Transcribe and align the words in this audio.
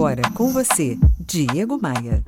Agora 0.00 0.22
com 0.34 0.50
você, 0.50 0.96
Diego 1.20 1.78
Maia. 1.78 2.24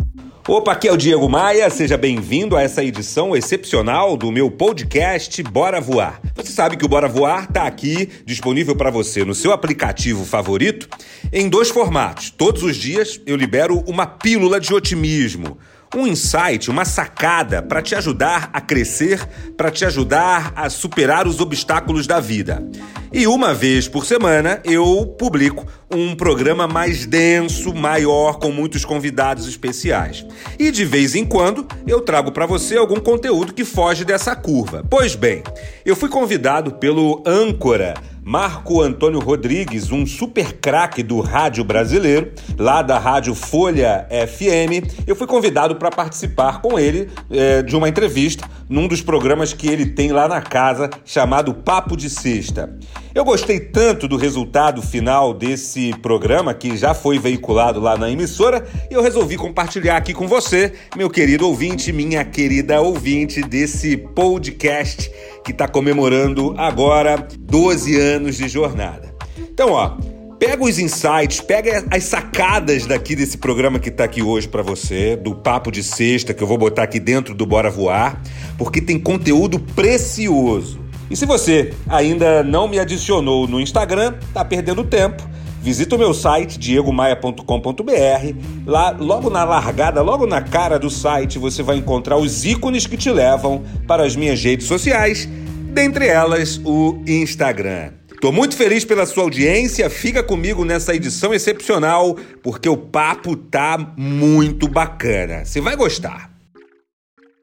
Opa, 0.47 0.73
aqui 0.73 0.89
é 0.89 0.93
o 0.93 0.97
Diego 0.97 1.27
Maia, 1.27 1.71
seja 1.71 1.97
bem-vindo 1.97 2.55
a 2.55 2.61
essa 2.61 2.85
edição 2.85 3.35
excepcional 3.35 4.15
do 4.15 4.31
meu 4.31 4.51
podcast 4.51 5.43
Bora 5.43 5.81
Voar. 5.81 6.21
Você 6.37 6.53
sabe 6.53 6.77
que 6.77 6.85
o 6.85 6.89
Bora 6.89 7.09
Voar 7.09 7.45
está 7.45 7.63
aqui 7.67 8.11
disponível 8.27 8.77
para 8.77 8.91
você 8.91 9.25
no 9.25 9.35
seu 9.35 9.53
aplicativo 9.53 10.27
favorito 10.27 10.87
em 11.33 11.49
dois 11.49 11.71
formatos. 11.71 12.29
Todos 12.29 12.63
os 12.63 12.77
dias 12.77 13.19
eu 13.25 13.37
libero 13.37 13.83
uma 13.87 14.05
pílula 14.05 14.61
de 14.61 14.75
otimismo 14.75 15.57
um 15.95 16.07
insight, 16.07 16.71
uma 16.71 16.85
sacada 16.85 17.63
para 17.63 17.83
te 17.83 17.95
ajudar 17.95 18.51
a 18.53 18.61
crescer, 18.61 19.27
para 19.57 19.71
te 19.71 19.85
ajudar 19.85 20.53
a 20.57 20.71
superar 20.71 21.27
os 21.27 21.41
obstáculos 21.41 22.07
da 22.07 22.19
vida. 22.19 22.67
E 23.13 23.27
uma 23.27 23.53
vez 23.53 23.89
por 23.89 24.07
semana 24.07 24.61
eu 24.65 25.05
publico 25.19 25.67
um 25.91 26.17
programa 26.17 26.67
mais 26.67 27.05
denso, 27.05 27.75
maior, 27.75 28.39
com 28.39 28.51
muitos 28.51 28.87
convidados 28.87 29.47
especiais. 29.47 30.25
E 30.59 30.71
de 30.71 30.85
vez 30.85 31.15
em 31.15 31.25
quando 31.25 31.67
eu 31.87 32.01
trago 32.01 32.33
para 32.33 32.47
você 32.47 32.79
algum 32.79 32.99
conteúdo 32.99 33.53
que 33.53 33.65
foge 33.65 34.03
dessa 34.05 34.35
curva. 34.35 34.83
Pois 34.89 35.15
bem, 35.15 35.43
eu 35.85 35.95
fui 35.95 36.09
convidado 36.09 36.73
pelo 36.77 37.23
âncora 37.27 37.95
Marco 38.25 38.81
Antônio 38.81 39.19
Rodrigues, 39.19 39.91
um 39.91 40.07
super 40.07 40.53
craque 40.53 41.03
do 41.03 41.21
rádio 41.21 41.65
brasileiro, 41.65 42.31
lá 42.57 42.81
da 42.81 42.97
Rádio 42.97 43.35
Folha 43.35 44.07
FM. 44.09 45.03
Eu 45.09 45.17
fui 45.17 45.27
convidado 45.27 45.75
para 45.75 45.91
participar 45.91 46.63
com 46.63 46.79
ele 46.79 47.11
é, 47.29 47.63
de 47.63 47.75
uma 47.75 47.89
entrevista 47.89 48.49
num 48.69 48.87
dos 48.87 49.03
programas 49.03 49.53
que 49.53 49.67
ele 49.67 49.87
tem 49.87 50.13
lá 50.13 50.29
na 50.29 50.41
casa, 50.41 50.89
chamado 51.05 51.53
Papo 51.53 51.97
de 51.97 52.09
Sexta. 52.09 52.79
Eu 53.13 53.25
gostei 53.25 53.59
tanto 53.59 54.07
do 54.07 54.17
resultado 54.17 54.81
final 54.81 55.35
desse 55.35 55.93
programa, 56.01 56.55
que 56.55 56.77
já 56.77 56.95
foi 56.95 57.19
veiculado 57.19 57.81
lá 57.81 57.99
na 57.99 58.09
emissora, 58.09 58.65
e 58.91 58.95
eu 58.95 59.03
resolvi 59.03 59.37
compartilhar 59.37 59.97
aqui 59.97 60.15
com 60.15 60.29
você, 60.29 60.73
meu 60.97 61.11
querido 61.11 61.47
ouvinte, 61.47 61.93
minha 61.93 62.25
querida 62.25 62.81
ouvinte 62.81 63.43
desse 63.43 63.97
podcast 63.97 65.11
que 65.45 65.51
está 65.51 65.67
comemorando 65.67 66.55
agora 66.57 67.27
12 67.37 67.99
anos 67.99 68.12
de 68.21 68.49
jornada. 68.49 69.15
Então, 69.39 69.73
ó, 69.73 69.97
pega 70.39 70.65
os 70.65 70.79
insights, 70.79 71.41
pega 71.41 71.85
as 71.91 72.05
sacadas 72.05 72.85
daqui 72.85 73.15
desse 73.15 73.39
programa 73.39 73.79
que 73.79 73.89
está 73.89 74.05
aqui 74.05 74.23
hoje 74.23 74.49
para 74.49 74.63
você, 74.63 75.15
do 75.15 75.37
papo 75.37 75.71
de 75.71 75.83
sexta 75.83 76.35
que 76.35 76.43
eu 76.43 76.47
vou 76.47 76.59
botar 76.59 76.83
aqui 76.83 76.99
dentro 76.99 77.33
do 77.35 77.47
Bora 77.47 77.71
Voar, 77.71 78.21
porque 78.59 78.81
tem 78.81 78.99
conteúdo 78.99 79.61
precioso. 79.61 80.81
E 81.09 81.17
se 81.17 81.27
você 81.27 81.73
ainda 81.89 82.43
não 82.43 82.67
me 82.67 82.79
adicionou 82.79 83.47
no 83.47 83.61
Instagram, 83.61 84.15
tá 84.35 84.45
perdendo 84.45 84.83
tempo. 84.83 85.23
Visita 85.63 85.95
o 85.95 85.99
meu 85.99 86.13
site 86.13 86.59
diegomaia.com.br. 86.59 88.35
Lá, 88.67 88.91
logo 88.91 89.31
na 89.31 89.45
largada, 89.45 90.03
logo 90.03 90.27
na 90.27 90.43
cara 90.43 90.77
do 90.77 90.91
site, 90.91 91.39
você 91.39 91.63
vai 91.63 91.77
encontrar 91.77 92.17
os 92.17 92.45
ícones 92.45 92.85
que 92.85 92.97
te 92.97 93.13
levam 93.13 93.63
para 93.87 94.05
as 94.05 94.17
minhas 94.17 94.43
redes 94.43 94.67
sociais, 94.67 95.29
dentre 95.73 96.09
elas 96.09 96.61
o 96.65 97.01
Instagram. 97.07 98.02
Tô 98.23 98.31
muito 98.31 98.57
feliz 98.57 98.85
pela 98.85 99.05
sua 99.05 99.25
audiência. 99.25 99.91
Fica 99.91 100.23
comigo 100.23 100.65
nessa 100.65 100.95
edição 100.95 101.35
excepcional, 101.35 102.17
porque 102.41 102.69
o 102.69 102.77
papo 102.77 103.35
tá 103.35 103.77
muito 103.97 104.69
bacana. 104.69 105.45
Você 105.45 105.61
vai 105.61 105.75
gostar. 105.75 106.31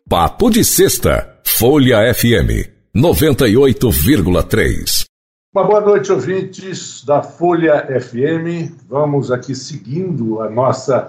Papo 0.07 0.49
de 0.49 0.63
Sexta, 0.63 1.37
Folha 1.43 1.97
FM 2.13 2.69
98,3. 2.95 5.03
Uma 5.53 5.65
boa 5.65 5.81
noite, 5.81 6.13
ouvintes 6.13 7.03
da 7.03 7.21
Folha 7.21 7.85
FM. 7.99 8.71
Vamos 8.87 9.33
aqui 9.33 9.53
seguindo 9.53 10.41
a 10.41 10.49
nossa 10.49 11.07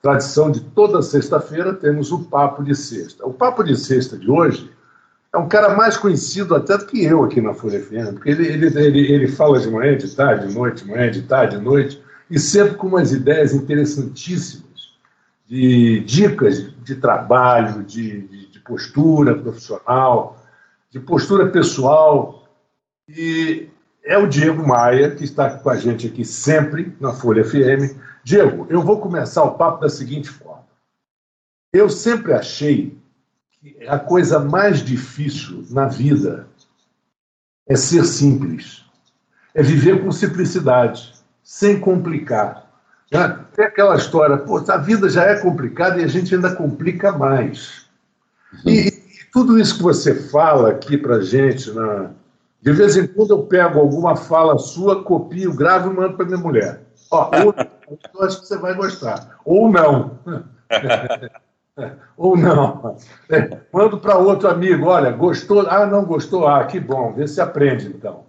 tradição 0.00 0.50
de 0.50 0.60
toda 0.60 1.02
sexta-feira, 1.02 1.74
temos 1.74 2.10
o 2.10 2.20
Papo 2.20 2.64
de 2.64 2.74
Sexta. 2.74 3.26
O 3.26 3.34
Papo 3.34 3.62
de 3.62 3.76
Sexta 3.76 4.16
de 4.16 4.30
hoje 4.30 4.70
é 5.32 5.38
um 5.38 5.48
cara 5.48 5.76
mais 5.76 5.96
conhecido 5.96 6.54
até 6.54 6.76
do 6.76 6.86
que 6.86 7.04
eu 7.04 7.22
aqui 7.24 7.40
na 7.40 7.54
Folha 7.54 7.80
FM, 7.80 8.14
porque 8.14 8.30
ele, 8.30 8.46
ele, 8.46 8.66
ele, 8.66 9.12
ele 9.12 9.28
fala 9.28 9.60
de 9.60 9.70
manhã, 9.70 9.96
de 9.96 10.14
tarde, 10.14 10.48
de 10.48 10.54
noite, 10.54 10.84
de 10.84 10.90
manhã, 10.90 11.10
de 11.10 11.22
tarde, 11.22 11.56
de 11.56 11.62
noite, 11.62 12.02
e 12.28 12.38
sempre 12.38 12.74
com 12.74 12.88
umas 12.88 13.12
ideias 13.12 13.54
interessantíssimas, 13.54 14.90
de 15.46 16.00
dicas 16.00 16.72
de 16.82 16.96
trabalho, 16.96 17.82
de, 17.84 18.22
de, 18.22 18.50
de 18.50 18.60
postura 18.60 19.36
profissional, 19.36 20.40
de 20.90 20.98
postura 21.00 21.48
pessoal. 21.48 22.48
E 23.08 23.68
é 24.04 24.16
o 24.16 24.28
Diego 24.28 24.66
Maia, 24.66 25.14
que 25.14 25.24
está 25.24 25.58
com 25.58 25.70
a 25.70 25.76
gente 25.76 26.06
aqui 26.06 26.24
sempre 26.24 26.96
na 27.00 27.12
Folha 27.12 27.44
FM. 27.44 27.96
Diego, 28.22 28.66
eu 28.68 28.82
vou 28.82 29.00
começar 29.00 29.42
o 29.42 29.54
papo 29.54 29.80
da 29.80 29.88
seguinte 29.88 30.28
forma. 30.28 30.66
Eu 31.72 31.88
sempre 31.88 32.32
achei 32.32 32.99
a 33.88 33.98
coisa 33.98 34.38
mais 34.38 34.84
difícil 34.84 35.64
na 35.70 35.86
vida 35.86 36.46
é 37.68 37.76
ser 37.76 38.04
simples, 38.04 38.84
é 39.54 39.62
viver 39.62 40.02
com 40.02 40.10
simplicidade, 40.10 41.14
sem 41.42 41.78
complicar. 41.78 42.70
Tem 43.54 43.64
aquela 43.64 43.96
história, 43.96 44.38
pô, 44.38 44.62
a 44.68 44.76
vida 44.76 45.08
já 45.08 45.24
é 45.24 45.40
complicada 45.40 46.00
e 46.00 46.04
a 46.04 46.08
gente 46.08 46.34
ainda 46.34 46.54
complica 46.54 47.12
mais. 47.12 47.86
E, 48.64 48.88
e 48.88 48.92
tudo 49.32 49.58
isso 49.58 49.76
que 49.76 49.82
você 49.82 50.14
fala 50.30 50.70
aqui 50.70 50.96
para 50.96 51.20
gente 51.20 51.70
na, 51.72 52.10
de 52.62 52.72
vez 52.72 52.96
em 52.96 53.06
quando 53.06 53.30
eu 53.30 53.42
pego 53.44 53.80
alguma 53.80 54.14
fala 54.14 54.58
sua, 54.58 55.02
copio, 55.02 55.54
gravo 55.54 55.90
e 55.90 55.94
mando 55.94 56.16
para 56.16 56.26
minha 56.26 56.38
mulher. 56.38 56.82
Ó, 57.10 57.30
ou, 57.44 57.54
eu 58.14 58.22
acho 58.22 58.40
que 58.40 58.46
você 58.46 58.58
vai 58.58 58.74
gostar. 58.74 59.38
Ou 59.44 59.70
não. 59.70 60.18
ou 62.16 62.36
não. 62.36 62.96
É, 63.28 63.58
mando 63.72 63.98
para 63.98 64.18
outro 64.18 64.48
amigo, 64.48 64.86
olha, 64.86 65.10
gostou? 65.10 65.66
Ah, 65.68 65.86
não 65.86 66.04
gostou? 66.04 66.46
Ah, 66.46 66.64
que 66.64 66.78
bom, 66.78 67.12
vê 67.12 67.26
se 67.26 67.40
aprende 67.40 67.88
então. 67.88 68.24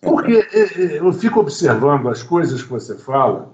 Porque 0.00 0.46
é, 0.52 0.60
é, 0.60 0.98
eu 0.98 1.12
fico 1.12 1.40
observando 1.40 2.08
as 2.08 2.22
coisas 2.22 2.62
que 2.62 2.68
você 2.68 2.96
fala, 2.96 3.50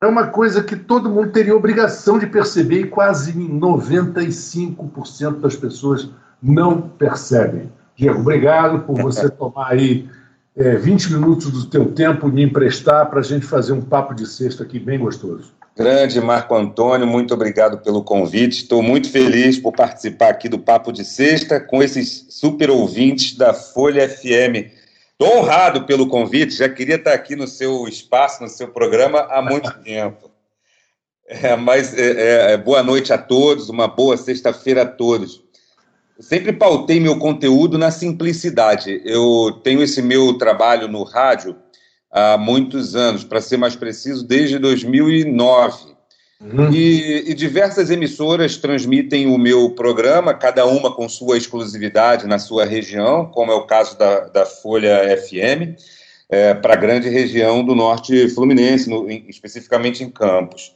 é 0.00 0.06
uma 0.06 0.28
coisa 0.28 0.62
que 0.62 0.76
todo 0.76 1.10
mundo 1.10 1.32
teria 1.32 1.56
obrigação 1.56 2.18
de 2.18 2.26
perceber 2.26 2.82
e 2.82 2.86
quase 2.86 3.32
95% 3.32 5.40
das 5.40 5.56
pessoas 5.56 6.08
não 6.40 6.80
percebem. 6.80 7.72
Diego, 7.96 8.20
obrigado 8.20 8.84
por 8.84 9.02
você 9.02 9.28
tomar 9.28 9.72
aí 9.72 10.08
é, 10.58 10.74
20 10.74 11.12
minutos 11.12 11.50
do 11.50 11.66
teu 11.66 11.92
tempo 11.92 12.28
me 12.28 12.42
emprestar 12.42 13.08
para 13.08 13.20
a 13.20 13.22
gente 13.22 13.46
fazer 13.46 13.72
um 13.72 13.80
papo 13.80 14.12
de 14.12 14.26
sexta 14.26 14.64
aqui 14.64 14.78
bem 14.78 14.98
gostoso. 14.98 15.52
Grande 15.76 16.20
Marco 16.20 16.56
Antônio, 16.56 17.06
muito 17.06 17.32
obrigado 17.32 17.78
pelo 17.78 18.02
convite. 18.02 18.62
Estou 18.62 18.82
muito 18.82 19.08
feliz 19.10 19.56
por 19.56 19.72
participar 19.72 20.30
aqui 20.30 20.48
do 20.48 20.58
Papo 20.58 20.92
de 20.92 21.04
Sexta 21.04 21.60
com 21.60 21.80
esses 21.80 22.26
super 22.30 22.68
ouvintes 22.68 23.36
da 23.36 23.54
Folha 23.54 24.08
FM. 24.08 24.74
Estou 25.12 25.38
honrado 25.38 25.84
pelo 25.84 26.08
convite, 26.08 26.56
já 26.56 26.68
queria 26.68 26.96
estar 26.96 27.12
aqui 27.12 27.36
no 27.36 27.46
seu 27.46 27.86
espaço, 27.86 28.42
no 28.42 28.48
seu 28.48 28.66
programa 28.68 29.20
há 29.30 29.40
muito 29.40 29.72
tempo. 29.84 30.28
É, 31.28 31.54
mas 31.54 31.96
é, 31.96 32.00
é, 32.00 32.52
é, 32.52 32.56
boa 32.56 32.82
noite 32.82 33.12
a 33.12 33.18
todos, 33.18 33.68
uma 33.68 33.86
boa 33.86 34.16
sexta-feira 34.16 34.82
a 34.82 34.86
todos. 34.86 35.44
Sempre 36.20 36.52
pautei 36.52 36.98
meu 36.98 37.16
conteúdo 37.16 37.78
na 37.78 37.92
simplicidade. 37.92 39.00
Eu 39.04 39.60
tenho 39.62 39.82
esse 39.82 40.02
meu 40.02 40.34
trabalho 40.36 40.88
no 40.88 41.04
rádio 41.04 41.56
há 42.10 42.36
muitos 42.36 42.96
anos, 42.96 43.22
para 43.22 43.40
ser 43.40 43.56
mais 43.56 43.76
preciso, 43.76 44.26
desde 44.26 44.58
2009. 44.58 45.96
Uhum. 46.40 46.72
E, 46.72 47.30
e, 47.30 47.34
diversas 47.34 47.90
emissoras 47.90 48.56
transmitem 48.56 49.26
o 49.26 49.36
meu 49.36 49.70
programa, 49.70 50.34
cada 50.34 50.66
uma 50.66 50.94
com 50.94 51.08
sua 51.08 51.36
exclusividade 51.36 52.28
na 52.28 52.38
sua 52.38 52.64
região, 52.64 53.26
como 53.26 53.50
é 53.50 53.54
o 53.54 53.66
caso 53.66 53.98
da, 53.98 54.20
da 54.20 54.46
Folha 54.46 55.00
FM, 55.18 55.76
é, 56.28 56.54
para 56.54 56.74
a 56.74 56.76
grande 56.76 57.08
região 57.08 57.64
do 57.64 57.74
norte 57.74 58.28
fluminense, 58.28 58.88
no, 58.88 59.10
em, 59.10 59.24
especificamente 59.28 60.02
em 60.04 60.10
Campos. 60.10 60.72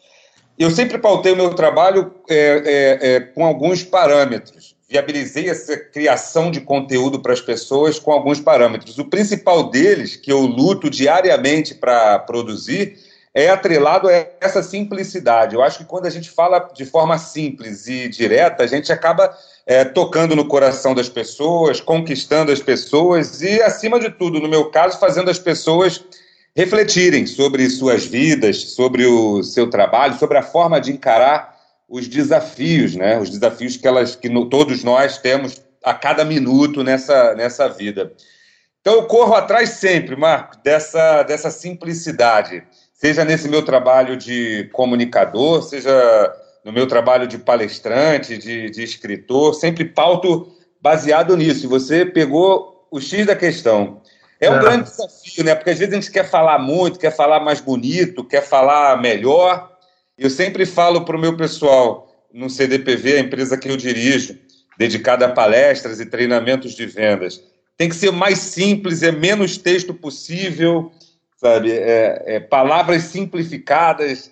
Eu 0.58 0.70
sempre 0.70 0.98
pautei 0.98 1.32
o 1.32 1.36
meu 1.36 1.54
trabalho 1.54 2.12
é, 2.28 2.36
é, 2.64 3.14
é 3.14 3.20
com 3.20 3.44
alguns 3.44 3.84
parâmetros 3.84 4.71
viabilizei 4.92 5.48
essa 5.48 5.74
criação 5.74 6.50
de 6.50 6.60
conteúdo 6.60 7.20
para 7.20 7.32
as 7.32 7.40
pessoas 7.40 7.98
com 7.98 8.12
alguns 8.12 8.38
parâmetros. 8.38 8.98
O 8.98 9.06
principal 9.06 9.70
deles, 9.70 10.16
que 10.16 10.30
eu 10.30 10.40
luto 10.40 10.90
diariamente 10.90 11.74
para 11.74 12.18
produzir, 12.18 12.98
é 13.34 13.48
atrelado 13.48 14.08
a 14.08 14.26
essa 14.38 14.62
simplicidade. 14.62 15.54
Eu 15.54 15.62
acho 15.62 15.78
que 15.78 15.84
quando 15.86 16.04
a 16.04 16.10
gente 16.10 16.28
fala 16.28 16.68
de 16.74 16.84
forma 16.84 17.16
simples 17.16 17.88
e 17.88 18.06
direta, 18.06 18.62
a 18.62 18.66
gente 18.66 18.92
acaba 18.92 19.34
é, 19.66 19.82
tocando 19.82 20.36
no 20.36 20.46
coração 20.46 20.94
das 20.94 21.08
pessoas, 21.08 21.80
conquistando 21.80 22.52
as 22.52 22.60
pessoas 22.60 23.40
e, 23.40 23.62
acima 23.62 23.98
de 23.98 24.10
tudo, 24.10 24.40
no 24.40 24.48
meu 24.48 24.66
caso, 24.66 24.98
fazendo 24.98 25.30
as 25.30 25.38
pessoas 25.38 26.04
refletirem 26.54 27.26
sobre 27.26 27.70
suas 27.70 28.04
vidas, 28.04 28.74
sobre 28.74 29.06
o 29.06 29.42
seu 29.42 29.70
trabalho, 29.70 30.18
sobre 30.18 30.36
a 30.36 30.42
forma 30.42 30.78
de 30.78 30.92
encarar 30.92 31.51
os 31.92 32.08
desafios, 32.08 32.96
né? 32.96 33.18
Os 33.18 33.28
desafios 33.28 33.76
que 33.76 33.86
elas, 33.86 34.16
que 34.16 34.30
no, 34.30 34.48
todos 34.48 34.82
nós 34.82 35.18
temos 35.18 35.62
a 35.84 35.92
cada 35.92 36.24
minuto 36.24 36.82
nessa, 36.82 37.34
nessa 37.34 37.68
vida. 37.68 38.10
Então 38.80 38.94
eu 38.94 39.06
corro 39.06 39.34
atrás 39.34 39.68
sempre, 39.70 40.16
Marco, 40.16 40.56
dessa, 40.64 41.22
dessa 41.22 41.50
simplicidade. 41.50 42.62
seja 42.94 43.26
nesse 43.26 43.46
meu 43.46 43.62
trabalho 43.62 44.16
de 44.16 44.70
comunicador, 44.72 45.62
seja 45.62 46.34
no 46.64 46.72
meu 46.72 46.86
trabalho 46.86 47.26
de 47.26 47.36
palestrante, 47.36 48.38
de, 48.38 48.70
de 48.70 48.82
escritor, 48.82 49.52
sempre 49.52 49.84
pauto 49.84 50.50
baseado 50.80 51.36
nisso. 51.36 51.66
E 51.66 51.68
você 51.68 52.06
pegou 52.06 52.88
o 52.90 53.00
X 53.02 53.26
da 53.26 53.36
questão. 53.36 54.00
É 54.40 54.50
um 54.50 54.56
é. 54.56 54.60
grande 54.60 54.84
desafio, 54.84 55.44
né? 55.44 55.54
Porque 55.54 55.70
às 55.70 55.78
vezes 55.78 55.92
a 55.92 56.00
gente 56.00 56.10
quer 56.10 56.24
falar 56.24 56.58
muito, 56.58 56.98
quer 56.98 57.14
falar 57.14 57.40
mais 57.40 57.60
bonito, 57.60 58.24
quer 58.24 58.42
falar 58.42 58.98
melhor. 58.98 59.71
Eu 60.16 60.30
sempre 60.30 60.66
falo 60.66 61.04
para 61.04 61.16
o 61.16 61.20
meu 61.20 61.36
pessoal 61.36 62.08
no 62.32 62.48
CDPV, 62.48 63.16
a 63.16 63.20
empresa 63.20 63.58
que 63.58 63.68
eu 63.68 63.76
dirijo, 63.76 64.38
dedicada 64.78 65.26
a 65.26 65.32
palestras 65.32 66.00
e 66.00 66.06
treinamentos 66.06 66.74
de 66.74 66.86
vendas. 66.86 67.42
Tem 67.76 67.88
que 67.88 67.96
ser 67.96 68.10
mais 68.10 68.38
simples, 68.38 69.02
é 69.02 69.10
menos 69.10 69.56
texto 69.56 69.92
possível, 69.92 70.92
sabe? 71.36 71.72
É, 71.72 72.22
é, 72.26 72.40
palavras 72.40 73.02
simplificadas. 73.04 74.30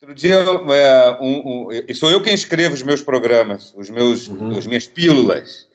Outro 0.00 0.14
dia, 0.14 0.34
é, 0.34 1.18
um, 1.20 1.68
um, 1.68 1.94
sou 1.94 2.10
eu 2.10 2.22
quem 2.22 2.34
escrevo 2.34 2.74
os 2.74 2.82
meus 2.82 3.02
programas, 3.02 3.72
os 3.76 3.88
meus, 3.88 4.28
uhum. 4.28 4.56
as 4.56 4.66
minhas 4.66 4.86
pílulas. 4.86 5.66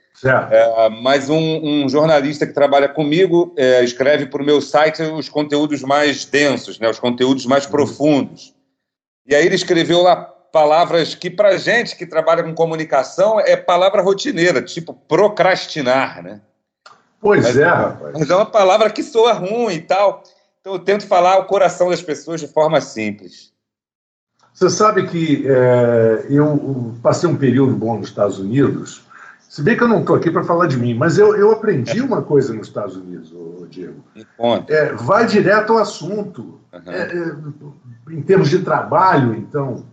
É, 0.52 0.90
mas 1.02 1.30
um, 1.30 1.38
um, 1.38 1.88
jornalista 1.88 2.48
que 2.48 2.54
trabalha 2.54 2.90
comigo 2.90 3.54
é, 3.56 3.84
escreve 3.84 4.26
para 4.26 4.42
o 4.42 4.46
meu 4.46 4.60
site 4.60 5.04
os 5.04 5.30
conteúdos 5.30 5.84
mais 5.84 6.26
densos, 6.26 6.80
né, 6.80 6.90
os 6.90 7.00
conteúdos 7.00 7.46
mais 7.46 7.66
uhum. 7.66 7.72
profundos. 7.72 8.57
E 9.28 9.36
aí 9.36 9.46
ele 9.46 9.56
escreveu 9.56 10.02
lá 10.02 10.16
palavras 10.16 11.14
que, 11.14 11.30
para 11.30 11.58
gente 11.58 11.96
que 11.96 12.06
trabalha 12.06 12.44
com 12.44 12.54
comunicação, 12.54 13.40
é 13.40 13.56
palavra 13.58 14.02
rotineira, 14.02 14.62
tipo 14.62 14.94
procrastinar, 14.94 16.24
né? 16.24 16.42
Pois 17.20 17.44
mas, 17.44 17.58
é, 17.58 17.66
rapaz. 17.66 18.14
Mas 18.18 18.30
é 18.30 18.36
uma 18.36 18.46
palavra 18.46 18.90
que 18.90 19.04
soa 19.04 19.34
ruim 19.34 19.74
e 19.74 19.82
tal. 19.82 20.24
Então 20.62 20.74
eu 20.74 20.80
tento 20.80 21.06
falar 21.06 21.38
o 21.40 21.46
coração 21.46 21.90
das 21.90 22.02
pessoas 22.02 22.40
de 22.40 22.48
forma 22.48 22.80
simples. 22.80 23.52
Você 24.54 24.70
sabe 24.70 25.08
que 25.08 25.46
é, 25.48 26.26
eu 26.30 26.96
passei 27.04 27.30
um 27.30 27.36
período 27.36 27.76
bom 27.76 27.98
nos 27.98 28.10
Estados 28.10 28.40
Unidos, 28.40 29.04
se 29.50 29.62
bem 29.62 29.78
que 29.78 29.84
eu 29.84 29.88
não 29.88 30.02
estou 30.02 30.16
aqui 30.16 30.30
para 30.30 30.44
falar 30.44 30.68
de 30.68 30.78
mim, 30.78 30.94
mas 30.94 31.18
eu, 31.18 31.36
eu 31.36 31.52
aprendi 31.52 32.02
uma 32.02 32.22
coisa 32.22 32.54
nos 32.54 32.68
Estados 32.68 32.96
Unidos, 32.96 33.34
Diego. 33.70 34.04
É, 34.68 34.94
vai 34.94 35.26
direto 35.26 35.74
ao 35.74 35.80
assunto. 35.80 36.60
Uhum. 36.74 36.82
É, 36.92 37.36
em 38.12 38.22
termos 38.22 38.50
de 38.50 38.60
trabalho, 38.60 39.36
então. 39.36 39.86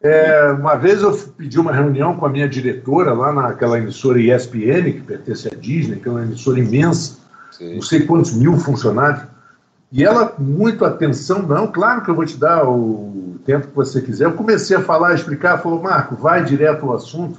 É, 0.00 0.50
uma 0.50 0.74
vez 0.74 1.00
eu 1.00 1.16
pedi 1.36 1.60
uma 1.60 1.72
reunião 1.72 2.16
com 2.16 2.26
a 2.26 2.28
minha 2.28 2.48
diretora 2.48 3.12
lá 3.12 3.32
naquela 3.32 3.78
emissora 3.78 4.20
ESPN, 4.20 4.94
que 4.94 5.00
pertence 5.00 5.46
à 5.46 5.56
Disney, 5.56 6.00
que 6.00 6.08
é 6.08 6.10
uma 6.10 6.24
emissora 6.24 6.58
imensa, 6.58 7.18
Sim. 7.52 7.76
não 7.76 7.82
sei 7.82 8.04
quantos 8.04 8.32
mil 8.34 8.58
funcionários. 8.58 9.24
E 9.92 10.02
ela, 10.02 10.34
muito 10.38 10.84
atenção, 10.84 11.42
não, 11.42 11.70
claro 11.70 12.02
que 12.02 12.10
eu 12.10 12.16
vou 12.16 12.26
te 12.26 12.36
dar 12.36 12.68
o 12.68 13.36
tempo 13.44 13.68
que 13.68 13.76
você 13.76 14.00
quiser. 14.00 14.24
Eu 14.24 14.32
comecei 14.32 14.76
a 14.76 14.80
falar, 14.80 15.10
a 15.10 15.14
explicar, 15.14 15.58
falou, 15.58 15.80
Marco, 15.80 16.16
vai 16.16 16.42
direto 16.42 16.86
ao 16.86 16.96
assunto, 16.96 17.38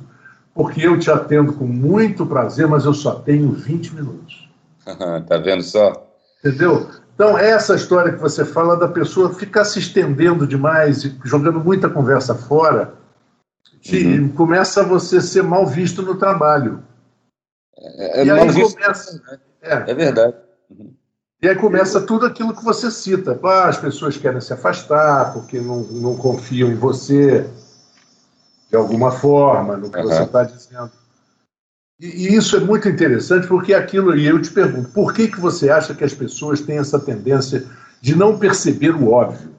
porque 0.53 0.85
eu 0.85 0.99
te 0.99 1.09
atendo 1.09 1.53
com 1.53 1.65
muito 1.65 2.25
prazer, 2.25 2.67
mas 2.67 2.85
eu 2.85 2.93
só 2.93 3.15
tenho 3.15 3.51
20 3.51 3.95
minutos. 3.95 4.49
tá 5.27 5.37
vendo 5.37 5.63
só? 5.63 6.07
Entendeu? 6.43 6.89
Então, 7.15 7.37
essa 7.37 7.75
história 7.75 8.11
que 8.11 8.19
você 8.19 8.43
fala 8.43 8.75
da 8.75 8.87
pessoa 8.87 9.33
ficar 9.33 9.65
se 9.65 9.79
estendendo 9.79 10.47
demais 10.47 11.03
e 11.03 11.15
jogando 11.23 11.59
muita 11.59 11.89
conversa 11.89 12.35
fora, 12.35 12.93
uhum. 13.91 14.29
começa 14.29 14.83
você 14.83 15.17
a 15.17 15.21
ser 15.21 15.43
mal 15.43 15.65
visto 15.65 16.01
no 16.01 16.15
trabalho. 16.15 16.83
É, 17.77 18.21
é 18.21 18.25
e 18.25 18.31
aí 18.31 18.53
começa. 18.53 19.13
Né? 19.13 19.39
É. 19.61 19.91
é 19.91 19.93
verdade. 19.93 20.35
Uhum. 20.69 20.93
E 21.41 21.47
aí 21.47 21.55
começa 21.55 22.01
tudo 22.01 22.25
aquilo 22.25 22.55
que 22.55 22.63
você 22.63 22.89
cita. 22.89 23.39
Ah, 23.43 23.67
as 23.67 23.77
pessoas 23.77 24.17
querem 24.17 24.41
se 24.41 24.53
afastar 24.53 25.33
porque 25.33 25.59
não, 25.59 25.81
não 25.83 26.15
confiam 26.15 26.71
em 26.71 26.75
você 26.75 27.49
de 28.73 28.77
alguma 28.77 29.11
forma, 29.11 29.77
no 29.77 29.91
que 29.91 29.99
uhum. 29.99 30.07
você 30.07 30.23
está 30.23 30.43
dizendo. 30.43 30.91
E, 31.99 32.35
isso 32.35 32.57
é 32.57 32.59
muito 32.59 32.89
interessante 32.89 33.45
porque 33.45 33.71
aquilo, 33.71 34.17
e 34.17 34.25
eu 34.25 34.41
te 34.41 34.49
pergunto, 34.49 34.89
por 34.89 35.13
que, 35.13 35.27
que 35.27 35.39
você 35.39 35.69
acha 35.69 35.93
que 35.93 36.03
as 36.03 36.11
pessoas 36.11 36.61
têm 36.61 36.79
essa 36.79 36.99
tendência 36.99 37.65
de 38.01 38.15
não 38.15 38.39
perceber 38.39 38.95
o 38.95 39.11
óbvio? 39.11 39.51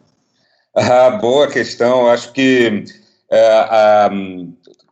Ah, 0.75 1.11
boa 1.11 1.47
questão. 1.47 2.09
Acho 2.09 2.33
que 2.33 2.85
é, 3.31 4.11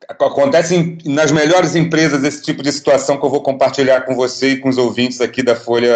acontece 0.09 0.99
nas 1.05 1.33
melhores 1.33 1.75
empresas 1.75 2.23
esse 2.23 2.43
tipo 2.43 2.63
de 2.63 2.71
situação 2.71 3.19
que 3.19 3.27
eu 3.27 3.31
vou 3.31 3.43
compartilhar 3.43 4.03
com 4.03 4.15
você 4.15 4.51
e 4.51 4.61
com 4.61 4.69
os 4.69 4.79
ouvintes 4.79 5.21
aqui 5.21 5.43
da 5.43 5.57
Folha 5.57 5.93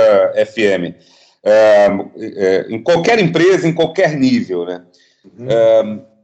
FM. 0.52 0.96
É, 1.44 1.86
é, 2.16 2.66
em 2.70 2.82
qualquer 2.82 3.20
empresa, 3.20 3.68
em 3.68 3.72
qualquer 3.72 4.16
nível, 4.16 4.64
né? 4.64 4.82
Uhum. 5.38 5.46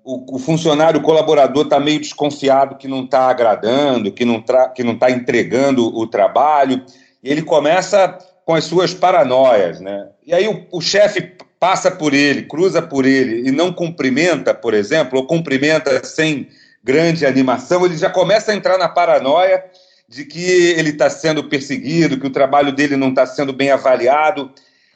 O, 0.04 0.36
o 0.36 0.38
funcionário, 0.38 1.00
o 1.00 1.02
colaborador 1.02 1.64
está 1.64 1.78
meio 1.78 2.00
desconfiado 2.00 2.76
que 2.76 2.88
não 2.88 3.04
está 3.04 3.28
agradando, 3.28 4.12
que 4.12 4.24
não 4.24 4.38
está 4.38 5.10
entregando 5.10 5.96
o 5.96 6.06
trabalho, 6.06 6.84
e 7.22 7.30
ele 7.30 7.42
começa 7.42 8.18
com 8.44 8.54
as 8.54 8.64
suas 8.64 8.92
paranoias, 8.92 9.80
né? 9.80 10.08
E 10.26 10.34
aí 10.34 10.48
o, 10.48 10.66
o 10.72 10.80
chefe 10.80 11.32
passa 11.60 11.90
por 11.90 12.12
ele, 12.12 12.42
cruza 12.42 12.82
por 12.82 13.06
ele 13.06 13.48
e 13.48 13.52
não 13.52 13.72
cumprimenta, 13.72 14.52
por 14.52 14.74
exemplo, 14.74 15.20
ou 15.20 15.26
cumprimenta 15.26 16.04
sem 16.04 16.48
grande 16.82 17.24
animação, 17.24 17.86
ele 17.86 17.96
já 17.96 18.10
começa 18.10 18.50
a 18.50 18.54
entrar 18.54 18.76
na 18.76 18.88
paranoia 18.88 19.64
de 20.08 20.24
que 20.24 20.44
ele 20.44 20.90
está 20.90 21.08
sendo 21.08 21.44
perseguido, 21.44 22.18
que 22.18 22.26
o 22.26 22.32
trabalho 22.32 22.72
dele 22.72 22.96
não 22.96 23.10
está 23.10 23.24
sendo 23.24 23.52
bem 23.52 23.70
avaliado. 23.70 24.50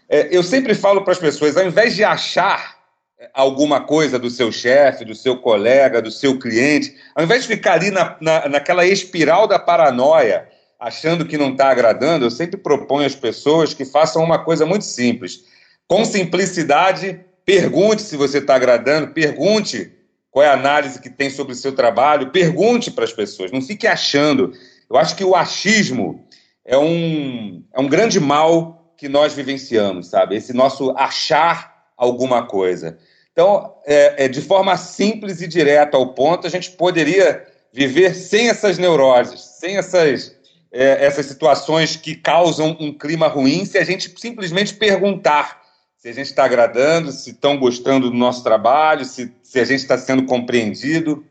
É, 0.09 0.29
eu 0.31 0.43
sempre 0.43 0.75
falo 0.75 1.03
para 1.03 1.13
as 1.13 1.19
pessoas, 1.19 1.57
ao 1.57 1.65
invés 1.65 1.95
de 1.95 2.05
achar 2.05 2.76
alguma 3.33 3.81
coisa 3.81 4.19
do 4.19 4.29
seu 4.29 4.53
chefe, 4.53 5.05
do 5.05 5.15
seu 5.15 5.39
colega, 5.39 6.03
do 6.03 6.11
seu 6.11 6.39
cliente, 6.39 6.95
ao 7.15 7.25
invés 7.25 7.43
de 7.43 7.49
ficar 7.49 7.75
ali 7.75 7.91
na, 7.91 8.17
na, 8.21 8.49
naquela 8.49 8.85
espiral 8.85 9.47
da 9.47 9.59
paranoia, 9.59 10.49
achando 10.79 11.25
que 11.25 11.39
não 11.39 11.53
está 11.53 11.71
agradando, 11.71 12.27
eu 12.27 12.31
sempre 12.31 12.59
proponho 12.59 13.07
às 13.07 13.15
pessoas 13.15 13.73
que 13.73 13.85
façam 13.85 14.23
uma 14.23 14.39
coisa 14.45 14.67
muito 14.67 14.85
simples. 14.85 15.45
Com 15.89 16.05
simplicidade, 16.05 17.21
pergunte 17.45 18.03
se 18.03 18.17
você 18.17 18.39
está 18.39 18.57
agradando, 18.57 19.15
pergunte 19.15 19.93
qual 20.31 20.45
é 20.45 20.49
a 20.49 20.55
análise 20.55 21.01
que 21.01 21.09
tem 21.09 21.31
sobre 21.31 21.55
o 21.55 21.57
seu 21.57 21.75
trabalho, 21.75 22.31
pergunte 22.31 22.91
para 22.91 23.05
as 23.05 23.13
pessoas, 23.13 23.51
não 23.51 23.63
fique 23.63 23.87
achando. 23.87 24.53
Eu 24.91 24.99
acho 24.99 25.17
que 25.17 25.25
o 25.25 25.35
achismo 25.35 26.27
é 26.65 26.77
um, 26.77 27.65
é 27.73 27.81
um 27.81 27.89
grande 27.89 28.21
mal 28.21 28.93
que 28.99 29.09
nós 29.09 29.33
vivenciamos, 29.33 30.09
sabe? 30.09 30.37
Esse 30.37 30.53
nosso 30.53 30.91
achar 30.91 31.76
alguma 31.97 32.47
coisa. 32.47 32.99
Então, 33.33 33.75
é, 33.85 34.25
é, 34.25 34.29
de 34.29 34.41
forma 34.41 34.77
simples 34.77 35.41
e 35.41 35.47
direta 35.47 35.97
ao 35.97 36.15
ponto, 36.15 36.47
a 36.47 36.51
gente 36.51 36.71
poderia 36.73 37.47
viver 37.73 38.15
sem 38.15 38.49
essas 38.49 38.79
neuroses, 38.79 39.41
sem 39.41 39.77
essas, 39.77 40.35
é, 40.73 41.05
essas 41.05 41.27
situações 41.27 41.97
que 41.97 42.15
causam 42.15 42.77
um 42.81 42.93
clima 42.93 43.29
ruim, 43.29 43.65
se 43.65 43.77
a 43.79 43.85
gente 43.85 44.13
simplesmente 44.19 44.75
perguntar 44.75 45.67
se 46.07 46.11
a 46.11 46.13
gente 46.13 46.27
está 46.27 46.45
agradando, 46.45 47.11
se 47.11 47.31
estão 47.31 47.59
gostando 47.59 48.09
do 48.09 48.17
nosso 48.17 48.45
trabalho, 48.45 49.05
se, 49.05 49.35
se 49.43 49.59
a 49.59 49.65
gente 49.65 49.81
está 49.81 49.99
sendo 49.99 50.25
compreendido. 50.25 51.25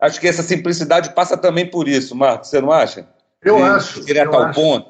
Acho 0.00 0.20
que 0.20 0.26
essa 0.26 0.42
simplicidade 0.42 1.14
passa 1.14 1.36
também 1.36 1.64
por 1.64 1.86
isso, 1.86 2.16
Marcos, 2.16 2.48
você 2.48 2.60
não 2.60 2.72
acha? 2.72 3.08
Eu 3.40 3.62
acho. 3.62 4.04
Direto 4.04 4.32
eu 4.32 4.34
ao 4.34 4.44
acho. 4.46 4.60
ponto. 4.60 4.89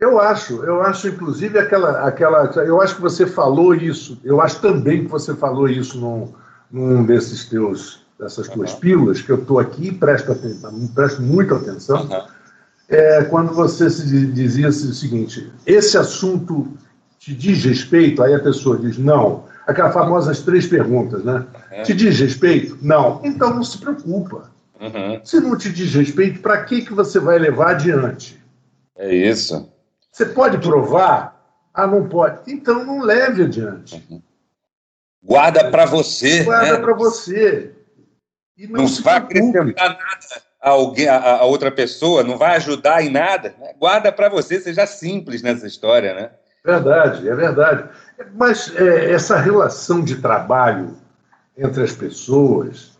Eu 0.00 0.20
acho, 0.20 0.62
eu 0.62 0.80
acho, 0.80 1.08
inclusive, 1.08 1.58
aquela, 1.58 2.06
aquela. 2.06 2.44
Eu 2.62 2.80
acho 2.80 2.94
que 2.94 3.00
você 3.00 3.26
falou 3.26 3.74
isso, 3.74 4.18
eu 4.22 4.40
acho 4.40 4.60
também 4.60 5.04
que 5.04 5.10
você 5.10 5.34
falou 5.34 5.68
isso 5.68 5.98
num, 5.98 6.32
num 6.70 7.04
desses 7.04 7.46
teus, 7.46 8.06
dessas 8.18 8.48
tuas 8.48 8.72
uhum. 8.74 8.78
pílulas, 8.78 9.20
que 9.20 9.30
eu 9.30 9.36
estou 9.36 9.58
aqui 9.58 9.88
e 9.88 9.92
presto, 9.92 10.32
presto 10.94 11.20
muita 11.20 11.56
atenção, 11.56 12.04
uhum. 12.04 12.22
é, 12.88 13.24
quando 13.24 13.52
você 13.52 13.90
se 13.90 14.06
dizia 14.28 14.68
o 14.68 14.72
seguinte: 14.72 15.52
esse 15.66 15.98
assunto 15.98 16.68
te 17.18 17.34
diz 17.34 17.64
respeito? 17.64 18.22
Aí 18.22 18.32
a 18.34 18.40
pessoa 18.40 18.78
diz 18.78 18.98
não. 18.98 19.46
Aquelas 19.66 19.92
famosas 19.92 20.40
três 20.40 20.66
perguntas, 20.66 21.24
né? 21.24 21.44
Uhum. 21.72 21.82
Te 21.82 21.92
diz 21.92 22.18
respeito? 22.20 22.78
Não. 22.80 23.20
Então 23.24 23.52
não 23.52 23.64
se 23.64 23.78
preocupa. 23.78 24.50
Uhum. 24.80 25.20
Se 25.24 25.40
não 25.40 25.56
te 25.56 25.70
diz 25.70 25.92
respeito, 25.92 26.40
para 26.40 26.62
que, 26.62 26.82
que 26.82 26.94
você 26.94 27.18
vai 27.18 27.36
levar 27.36 27.72
adiante? 27.72 28.40
É 28.96 29.12
isso. 29.12 29.68
Você 30.18 30.26
pode 30.26 30.58
provar? 30.58 31.40
Ah, 31.72 31.86
não 31.86 32.08
pode. 32.08 32.52
Então 32.52 32.84
não 32.84 33.02
leve 33.02 33.44
adiante. 33.44 34.04
Uhum. 34.10 34.20
Guarda 35.22 35.70
para 35.70 35.86
você. 35.86 36.42
Guarda 36.42 36.72
né? 36.72 36.78
para 36.78 36.94
você. 36.94 37.72
E 38.56 38.66
não, 38.66 38.82
não 38.82 38.88
vai 38.88 39.14
acrescentar 39.18 39.90
nada 39.90 40.42
a, 40.60 40.70
alguém, 40.70 41.06
a, 41.06 41.36
a, 41.36 41.44
outra 41.44 41.70
pessoa, 41.70 42.24
não 42.24 42.36
vai 42.36 42.56
ajudar 42.56 43.00
em 43.00 43.10
nada. 43.10 43.54
Né? 43.60 43.74
Guarda 43.78 44.10
para 44.10 44.28
você, 44.28 44.58
seja 44.58 44.88
simples 44.88 45.40
nessa 45.40 45.68
história, 45.68 46.12
né? 46.12 46.30
Verdade, 46.64 47.28
é 47.28 47.34
verdade. 47.36 47.88
Mas 48.34 48.74
é, 48.74 49.12
essa 49.12 49.38
relação 49.38 50.02
de 50.02 50.16
trabalho 50.16 50.96
entre 51.56 51.84
as 51.84 51.92
pessoas 51.92 52.98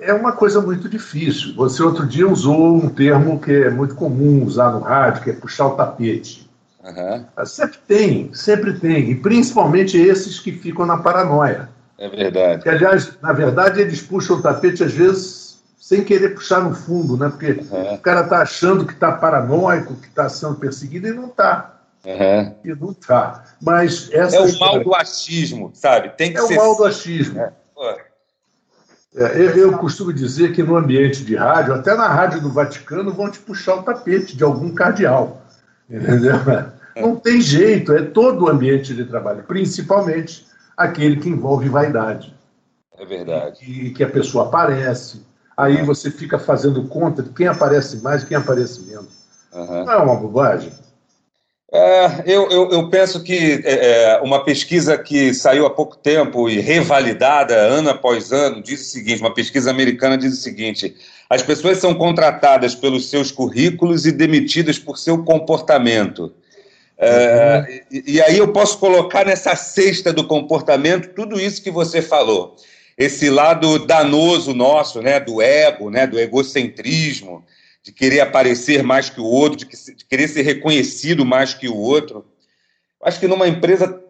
é 0.00 0.14
uma 0.14 0.30
coisa 0.30 0.60
muito 0.60 0.88
difícil. 0.88 1.56
Você 1.56 1.82
outro 1.82 2.06
dia 2.06 2.28
usou 2.28 2.76
um 2.76 2.88
termo 2.88 3.40
que 3.40 3.50
é 3.50 3.68
muito 3.68 3.96
comum 3.96 4.44
usar 4.44 4.70
no 4.70 4.78
rádio, 4.78 5.24
que 5.24 5.30
é 5.30 5.32
puxar 5.32 5.66
o 5.66 5.74
tapete. 5.74 6.41
Uhum. 6.82 7.46
Sempre 7.46 7.78
tem, 7.86 8.34
sempre 8.34 8.72
tem. 8.74 9.10
E 9.10 9.14
principalmente 9.14 9.96
esses 9.96 10.40
que 10.40 10.52
ficam 10.52 10.84
na 10.84 10.98
paranoia. 10.98 11.68
É 11.98 12.08
verdade. 12.08 12.62
Que, 12.62 12.68
aliás, 12.68 13.16
na 13.22 13.32
verdade, 13.32 13.80
eles 13.80 14.02
puxam 14.02 14.36
o 14.36 14.42
tapete, 14.42 14.82
às 14.82 14.92
vezes, 14.92 15.62
sem 15.78 16.02
querer 16.02 16.30
puxar 16.30 16.60
no 16.60 16.74
fundo, 16.74 17.16
né? 17.16 17.28
Porque 17.28 17.64
uhum. 17.70 17.94
o 17.94 17.98
cara 17.98 18.22
está 18.22 18.42
achando 18.42 18.84
que 18.84 18.92
está 18.92 19.12
paranoico, 19.12 19.94
que 19.94 20.08
está 20.08 20.28
sendo 20.28 20.56
perseguido 20.56 21.06
e 21.06 21.12
não 21.12 21.26
está. 21.26 21.80
Uhum. 22.04 22.54
E 22.64 22.74
não 22.74 22.90
está. 22.90 23.44
Mas 23.60 24.10
essa 24.12 24.36
é 24.36 24.40
o 24.40 24.58
mal 24.58 24.82
do 24.82 24.94
achismo, 24.94 25.70
sabe? 25.72 26.10
Tem 26.16 26.32
que 26.32 26.38
é 26.38 26.42
ser... 26.42 26.54
o 26.54 26.56
mal 26.56 26.76
do 26.76 26.84
achismo. 26.84 27.40
É. 27.40 27.52
É, 29.14 29.36
eu, 29.36 29.56
eu, 29.56 29.78
costumo 29.78 30.10
dizer 30.12 30.52
que 30.52 30.62
no 30.62 30.74
ambiente 30.74 31.22
de 31.22 31.36
rádio, 31.36 31.74
até 31.74 31.94
na 31.94 32.08
rádio 32.08 32.40
do 32.40 32.50
Vaticano, 32.50 33.12
vão 33.12 33.30
te 33.30 33.38
puxar 33.38 33.76
o 33.76 33.82
tapete 33.82 34.34
de 34.34 34.42
algum 34.42 34.74
cardeal. 34.74 35.41
Entendeu? 35.88 36.34
Não 36.96 37.16
tem 37.16 37.40
jeito, 37.40 37.92
é 37.92 38.02
todo 38.02 38.44
o 38.44 38.48
ambiente 38.48 38.94
de 38.94 39.04
trabalho, 39.04 39.44
principalmente 39.44 40.46
aquele 40.76 41.16
que 41.16 41.28
envolve 41.28 41.68
vaidade. 41.68 42.34
É 42.98 43.04
verdade. 43.04 43.58
E 43.64 43.90
que 43.90 44.04
a 44.04 44.08
pessoa 44.08 44.46
aparece, 44.46 45.22
aí 45.56 45.78
é. 45.78 45.84
você 45.84 46.10
fica 46.10 46.38
fazendo 46.38 46.86
conta 46.88 47.22
de 47.22 47.30
quem 47.30 47.46
aparece 47.46 48.02
mais 48.02 48.22
e 48.22 48.26
quem 48.26 48.36
aparece 48.36 48.82
menos. 48.82 49.22
Uhum. 49.52 49.84
Não 49.84 49.92
é 49.92 49.96
uma 49.96 50.16
bobagem? 50.16 50.72
É, 51.74 52.22
eu, 52.26 52.50
eu, 52.50 52.70
eu, 52.70 52.88
penso 52.90 53.22
que 53.22 53.62
é, 53.64 54.12
é, 54.12 54.20
uma 54.20 54.44
pesquisa 54.44 54.98
que 54.98 55.32
saiu 55.32 55.64
há 55.64 55.70
pouco 55.70 55.96
tempo 55.96 56.46
e 56.46 56.60
revalidada 56.60 57.54
ano 57.54 57.88
após 57.88 58.30
ano 58.30 58.62
diz 58.62 58.82
o 58.82 58.90
seguinte: 58.90 59.22
uma 59.22 59.32
pesquisa 59.32 59.70
americana 59.70 60.18
diz 60.18 60.34
o 60.34 60.42
seguinte: 60.42 60.94
as 61.30 61.42
pessoas 61.42 61.78
são 61.78 61.94
contratadas 61.94 62.74
pelos 62.74 63.08
seus 63.08 63.30
currículos 63.30 64.04
e 64.04 64.12
demitidas 64.12 64.78
por 64.78 64.98
seu 64.98 65.24
comportamento. 65.24 66.34
É, 66.98 67.64
uhum. 67.66 67.80
e, 67.90 68.12
e, 68.16 68.22
aí 68.22 68.36
eu 68.36 68.52
posso 68.52 68.78
colocar 68.78 69.24
nessa 69.24 69.56
cesta 69.56 70.12
do 70.12 70.26
comportamento 70.26 71.14
tudo 71.14 71.40
isso 71.40 71.62
que 71.62 71.70
você 71.70 72.02
falou. 72.02 72.54
Esse 72.98 73.30
lado 73.30 73.86
danoso 73.86 74.52
nosso, 74.52 75.00
né, 75.00 75.18
do 75.18 75.40
ego, 75.40 75.88
né, 75.88 76.06
do 76.06 76.20
egocentrismo, 76.20 77.42
de 77.82 77.92
querer 77.92 78.20
aparecer 78.20 78.82
mais 78.82 79.10
que 79.10 79.20
o 79.20 79.24
outro, 79.24 79.58
de, 79.58 79.66
que, 79.66 79.76
de 79.76 80.04
querer 80.04 80.28
ser 80.28 80.42
reconhecido 80.42 81.24
mais 81.24 81.52
que 81.52 81.68
o 81.68 81.76
outro. 81.76 82.24
Acho 83.02 83.18
que 83.18 83.26
numa 83.26 83.48
empresa, 83.48 84.00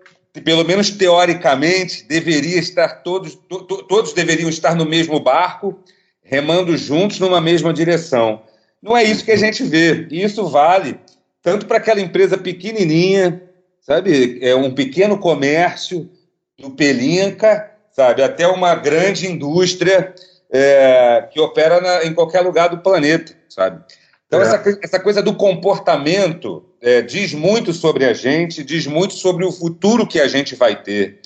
pelo 0.44 0.64
menos 0.64 0.90
teoricamente, 0.90 2.04
deveria 2.04 2.58
estar 2.58 3.02
todos, 3.02 3.34
to, 3.34 3.64
todos 3.64 4.12
deveriam 4.12 4.50
estar 4.50 4.74
no 4.74 4.84
mesmo 4.84 5.18
barco, 5.18 5.78
remando 6.22 6.76
juntos 6.76 7.18
numa 7.18 7.40
mesma 7.40 7.72
direção. 7.72 8.42
Não 8.82 8.96
é 8.96 9.04
isso 9.04 9.24
que 9.24 9.32
a 9.32 9.36
gente 9.36 9.62
vê. 9.62 10.06
E 10.10 10.22
isso 10.22 10.46
vale 10.48 10.98
tanto 11.42 11.66
para 11.66 11.78
aquela 11.78 12.00
empresa 12.00 12.38
pequenininha, 12.38 13.42
sabe, 13.80 14.38
é 14.40 14.54
um 14.54 14.72
pequeno 14.72 15.18
comércio 15.18 16.08
do 16.56 16.70
Pelinca, 16.70 17.70
sabe, 17.90 18.22
até 18.22 18.46
uma 18.46 18.74
grande 18.76 19.26
indústria 19.26 20.14
é, 20.52 21.28
que 21.32 21.40
opera 21.40 21.80
na, 21.80 22.04
em 22.04 22.12
qualquer 22.12 22.42
lugar 22.42 22.68
do 22.68 22.78
planeta, 22.78 23.34
sabe? 23.48 23.82
Então, 24.26 24.40
é. 24.40 24.44
essa, 24.44 24.78
essa 24.82 25.00
coisa 25.00 25.22
do 25.22 25.34
comportamento 25.34 26.64
é, 26.80 27.00
diz 27.00 27.32
muito 27.32 27.72
sobre 27.72 28.04
a 28.04 28.12
gente, 28.12 28.62
diz 28.62 28.86
muito 28.86 29.14
sobre 29.14 29.44
o 29.44 29.52
futuro 29.52 30.06
que 30.06 30.20
a 30.20 30.28
gente 30.28 30.54
vai 30.54 30.82
ter. 30.82 31.20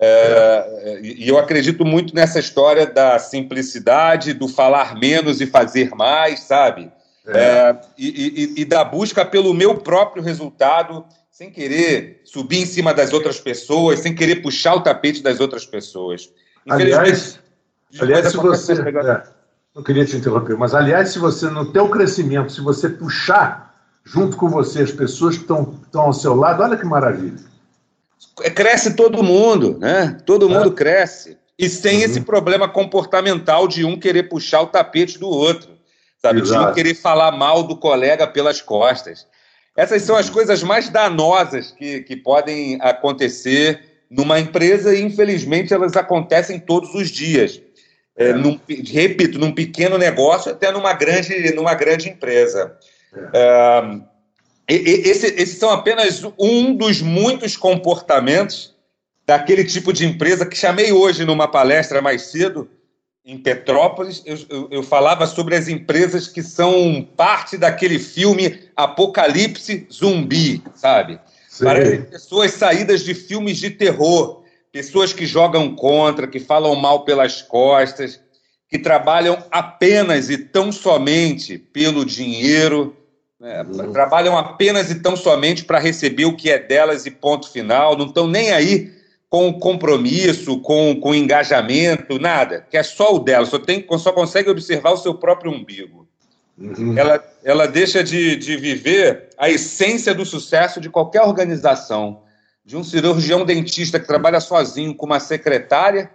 É, 0.00 1.00
e 1.02 1.28
eu 1.28 1.38
acredito 1.38 1.84
muito 1.84 2.14
nessa 2.14 2.38
história 2.38 2.86
da 2.86 3.18
simplicidade, 3.18 4.32
do 4.32 4.46
falar 4.46 4.96
menos 4.96 5.40
e 5.40 5.46
fazer 5.46 5.90
mais, 5.90 6.40
sabe? 6.40 6.92
É. 7.26 7.38
é 7.38 7.80
e, 7.98 8.54
e, 8.56 8.62
e, 8.62 8.64
da 8.64 8.84
busca 8.84 9.24
pelo 9.24 9.52
meu 9.52 9.76
próprio 9.76 10.22
resultado, 10.22 11.04
sem 11.32 11.50
querer 11.50 12.20
subir 12.24 12.58
em 12.62 12.66
cima 12.66 12.94
das 12.94 13.12
outras 13.12 13.40
pessoas, 13.40 14.00
sem 14.00 14.14
querer 14.14 14.36
puxar 14.36 14.74
o 14.74 14.80
tapete 14.80 15.20
das 15.20 15.40
outras 15.40 15.66
pessoas. 15.66 16.30
Aliás, 16.68 17.40
Aliás, 18.00 18.30
se 18.30 18.36
você. 18.36 18.72
É, 18.72 19.22
não 19.74 19.82
queria 19.82 20.04
te 20.04 20.16
interromper, 20.16 20.56
mas 20.56 20.74
aliás, 20.74 21.10
se 21.10 21.18
você, 21.18 21.48
no 21.48 21.72
teu 21.72 21.88
crescimento, 21.88 22.52
se 22.52 22.60
você 22.60 22.88
puxar 22.88 23.74
junto 24.04 24.36
com 24.36 24.48
você 24.48 24.82
as 24.82 24.90
pessoas 24.90 25.36
que 25.36 25.42
estão, 25.42 25.78
estão 25.84 26.02
ao 26.02 26.12
seu 26.12 26.34
lado, 26.34 26.62
olha 26.62 26.76
que 26.76 26.84
maravilha. 26.84 27.38
Cresce 28.54 28.94
todo 28.94 29.22
mundo, 29.22 29.78
né? 29.78 30.18
Todo 30.26 30.46
é. 30.46 30.48
mundo 30.48 30.72
cresce. 30.72 31.38
E 31.58 31.68
sem 31.68 31.98
uhum. 31.98 32.04
esse 32.04 32.20
problema 32.20 32.68
comportamental 32.68 33.68
de 33.68 33.84
um 33.84 33.98
querer 33.98 34.24
puxar 34.24 34.62
o 34.62 34.66
tapete 34.66 35.18
do 35.18 35.28
outro, 35.28 35.70
sabe? 36.20 36.40
Exato. 36.40 36.64
De 36.64 36.70
um 36.70 36.74
querer 36.74 36.94
falar 36.94 37.32
mal 37.32 37.62
do 37.62 37.76
colega 37.76 38.26
pelas 38.26 38.60
costas. 38.60 39.26
Essas 39.76 40.02
são 40.02 40.16
as 40.16 40.28
coisas 40.28 40.62
mais 40.62 40.88
danosas 40.88 41.70
que, 41.70 42.00
que 42.00 42.16
podem 42.16 42.78
acontecer 42.80 43.80
numa 44.10 44.40
empresa 44.40 44.94
e, 44.94 45.02
infelizmente, 45.02 45.74
elas 45.74 45.96
acontecem 45.96 46.58
todos 46.58 46.94
os 46.94 47.10
dias 47.10 47.60
é, 48.18 48.32
num, 48.32 48.60
repito, 48.68 49.38
num 49.38 49.52
pequeno 49.52 49.96
negócio 49.96 50.50
até 50.50 50.72
numa 50.72 50.92
grande, 50.92 51.54
numa 51.54 51.72
grande 51.74 52.08
empresa. 52.08 52.76
É. 53.32 54.18
É, 54.70 54.74
esse, 54.74 55.26
esses 55.28 55.56
são 55.56 55.70
apenas 55.70 56.22
um 56.38 56.74
dos 56.74 57.00
muitos 57.00 57.56
comportamentos 57.56 58.74
daquele 59.24 59.64
tipo 59.64 59.92
de 59.92 60.04
empresa 60.04 60.44
que 60.44 60.56
chamei 60.56 60.92
hoje 60.92 61.24
numa 61.24 61.48
palestra 61.48 62.02
mais 62.02 62.22
cedo 62.22 62.68
em 63.24 63.38
Petrópolis. 63.38 64.22
Eu, 64.26 64.38
eu, 64.50 64.68
eu 64.70 64.82
falava 64.82 65.26
sobre 65.26 65.54
as 65.54 65.68
empresas 65.68 66.26
que 66.26 66.42
são 66.42 67.06
parte 67.16 67.56
daquele 67.56 67.98
filme 67.98 68.60
Apocalipse 68.76 69.86
Zumbi, 69.92 70.62
sabe? 70.74 71.18
Para 71.60 72.02
pessoas 72.02 72.52
saídas 72.52 73.04
de 73.04 73.14
filmes 73.14 73.58
de 73.58 73.70
terror 73.70 74.37
pessoas 74.72 75.12
que 75.12 75.26
jogam 75.26 75.74
contra, 75.74 76.26
que 76.26 76.40
falam 76.40 76.74
mal 76.74 77.04
pelas 77.04 77.42
costas, 77.42 78.20
que 78.68 78.78
trabalham 78.78 79.42
apenas 79.50 80.28
e 80.28 80.36
tão 80.36 80.70
somente 80.70 81.58
pelo 81.58 82.04
dinheiro, 82.04 82.96
né? 83.40 83.62
uhum. 83.62 83.92
trabalham 83.92 84.36
apenas 84.36 84.90
e 84.90 84.96
tão 84.96 85.16
somente 85.16 85.64
para 85.64 85.78
receber 85.78 86.26
o 86.26 86.36
que 86.36 86.50
é 86.50 86.58
delas 86.58 87.06
e 87.06 87.10
ponto 87.10 87.50
final, 87.50 87.96
não 87.96 88.06
estão 88.06 88.26
nem 88.26 88.50
aí 88.50 88.92
com 89.30 89.52
compromisso, 89.58 90.58
com, 90.60 90.98
com 91.00 91.14
engajamento, 91.14 92.18
nada, 92.18 92.66
que 92.70 92.76
é 92.76 92.82
só 92.82 93.14
o 93.14 93.18
dela, 93.18 93.44
só, 93.44 93.58
tem, 93.58 93.86
só 93.98 94.12
consegue 94.12 94.48
observar 94.48 94.92
o 94.92 94.96
seu 94.96 95.14
próprio 95.14 95.52
umbigo. 95.52 96.06
Uhum. 96.58 96.98
Ela, 96.98 97.24
ela 97.44 97.66
deixa 97.66 98.02
de, 98.02 98.36
de 98.36 98.56
viver 98.56 99.28
a 99.38 99.48
essência 99.48 100.14
do 100.14 100.24
sucesso 100.24 100.80
de 100.80 100.90
qualquer 100.90 101.22
organização 101.22 102.22
de 102.68 102.76
um 102.76 102.84
cirurgião 102.84 103.46
dentista 103.46 103.98
que 103.98 104.06
trabalha 104.06 104.40
sozinho 104.40 104.94
com 104.94 105.06
uma 105.06 105.18
secretária 105.18 106.10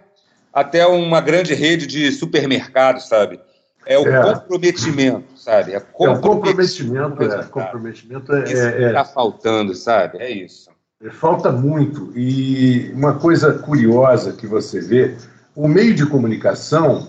até 0.52 0.86
uma 0.86 1.20
grande 1.20 1.52
rede 1.52 1.84
de 1.84 2.12
supermercados, 2.12 3.08
sabe? 3.08 3.40
É 3.84 3.98
o 3.98 4.06
é. 4.06 4.22
comprometimento, 4.22 5.36
sabe? 5.36 5.72
É, 5.72 5.80
comprometimento, 5.80 7.24
é 7.24 7.40
o 7.40 7.48
comprometimento, 7.48 7.52
é. 7.52 7.64
Comprometimento 7.64 8.32
é. 8.32 8.44
Isso 8.44 8.68
está 8.68 9.00
é, 9.00 9.02
é. 9.02 9.04
faltando, 9.04 9.74
sabe? 9.74 10.18
É 10.18 10.30
isso. 10.30 10.70
É, 11.02 11.10
falta 11.10 11.50
muito. 11.50 12.16
E 12.16 12.92
uma 12.94 13.14
coisa 13.14 13.54
curiosa 13.54 14.32
que 14.32 14.46
você 14.46 14.80
vê: 14.80 15.16
o 15.56 15.66
meio 15.66 15.92
de 15.92 16.06
comunicação 16.06 17.08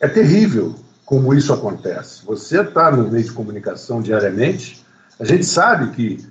é 0.00 0.06
terrível 0.06 0.76
como 1.04 1.34
isso 1.34 1.52
acontece. 1.52 2.24
Você 2.24 2.60
está 2.60 2.92
no 2.92 3.10
meio 3.10 3.24
de 3.24 3.32
comunicação 3.32 4.00
diariamente, 4.00 4.80
a 5.18 5.24
gente 5.24 5.44
sabe 5.44 5.90
que. 5.90 6.24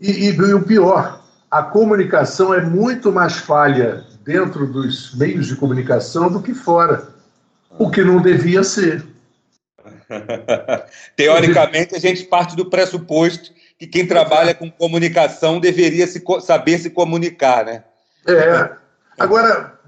E, 0.00 0.30
e, 0.30 0.34
e 0.34 0.54
o 0.54 0.62
pior, 0.62 1.27
a 1.50 1.62
comunicação 1.62 2.52
é 2.52 2.60
muito 2.60 3.10
mais 3.12 3.38
falha 3.38 4.04
dentro 4.24 4.66
dos 4.66 5.14
meios 5.14 5.46
de 5.46 5.56
comunicação 5.56 6.30
do 6.30 6.42
que 6.42 6.52
fora, 6.52 7.08
o 7.78 7.90
que 7.90 8.02
não 8.02 8.20
devia 8.20 8.62
ser. 8.62 9.04
Teoricamente, 11.16 11.94
a 11.94 11.98
gente 11.98 12.24
parte 12.24 12.54
do 12.54 12.66
pressuposto 12.66 13.52
que 13.78 13.86
quem 13.86 14.06
trabalha 14.06 14.54
com 14.54 14.70
comunicação 14.70 15.60
deveria 15.60 16.06
se, 16.06 16.22
saber 16.40 16.78
se 16.78 16.90
comunicar, 16.90 17.64
né? 17.64 17.84
É. 18.26 18.70
Agora, 19.18 19.78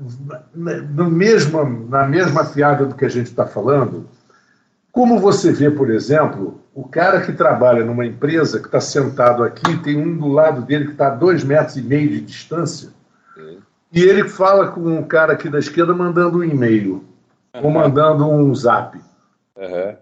no 0.55 1.11
mesmo, 1.11 1.89
na 1.89 2.07
mesma 2.07 2.45
fiada 2.45 2.87
do 2.87 2.95
que 2.95 3.05
a 3.05 3.09
gente 3.09 3.27
está 3.27 3.47
falando, 3.47 4.09
como 4.93 5.19
você 5.19 5.53
vê, 5.53 5.71
por 5.71 5.91
exemplo, 5.91 6.61
o 6.75 6.85
cara 6.85 7.21
que 7.21 7.33
trabalha 7.33 7.85
numa 7.85 8.07
empresa 8.07 8.59
que 8.59 8.67
está 8.67 8.81
sentado 8.81 9.45
aqui, 9.45 9.77
tem 9.83 9.97
um 9.97 10.17
do 10.17 10.29
lado 10.29 10.63
dele 10.63 10.87
que 10.87 10.93
está 10.93 11.09
a 11.09 11.15
dois 11.15 11.45
metros 11.45 11.77
e 11.77 11.83
meio 11.83 12.09
de 12.09 12.21
distância, 12.21 12.91
e 13.93 14.03
ele 14.03 14.29
fala 14.29 14.69
com 14.69 14.99
o 14.99 15.07
cara 15.07 15.33
aqui 15.33 15.49
da 15.49 15.59
esquerda 15.59 15.93
mandando 15.93 16.39
um 16.39 16.45
e-mail 16.45 17.05
uhum. 17.55 17.65
ou 17.65 17.71
mandando 17.71 18.29
um 18.29 18.55
zap. 18.55 18.97
Uhum. 19.57 19.97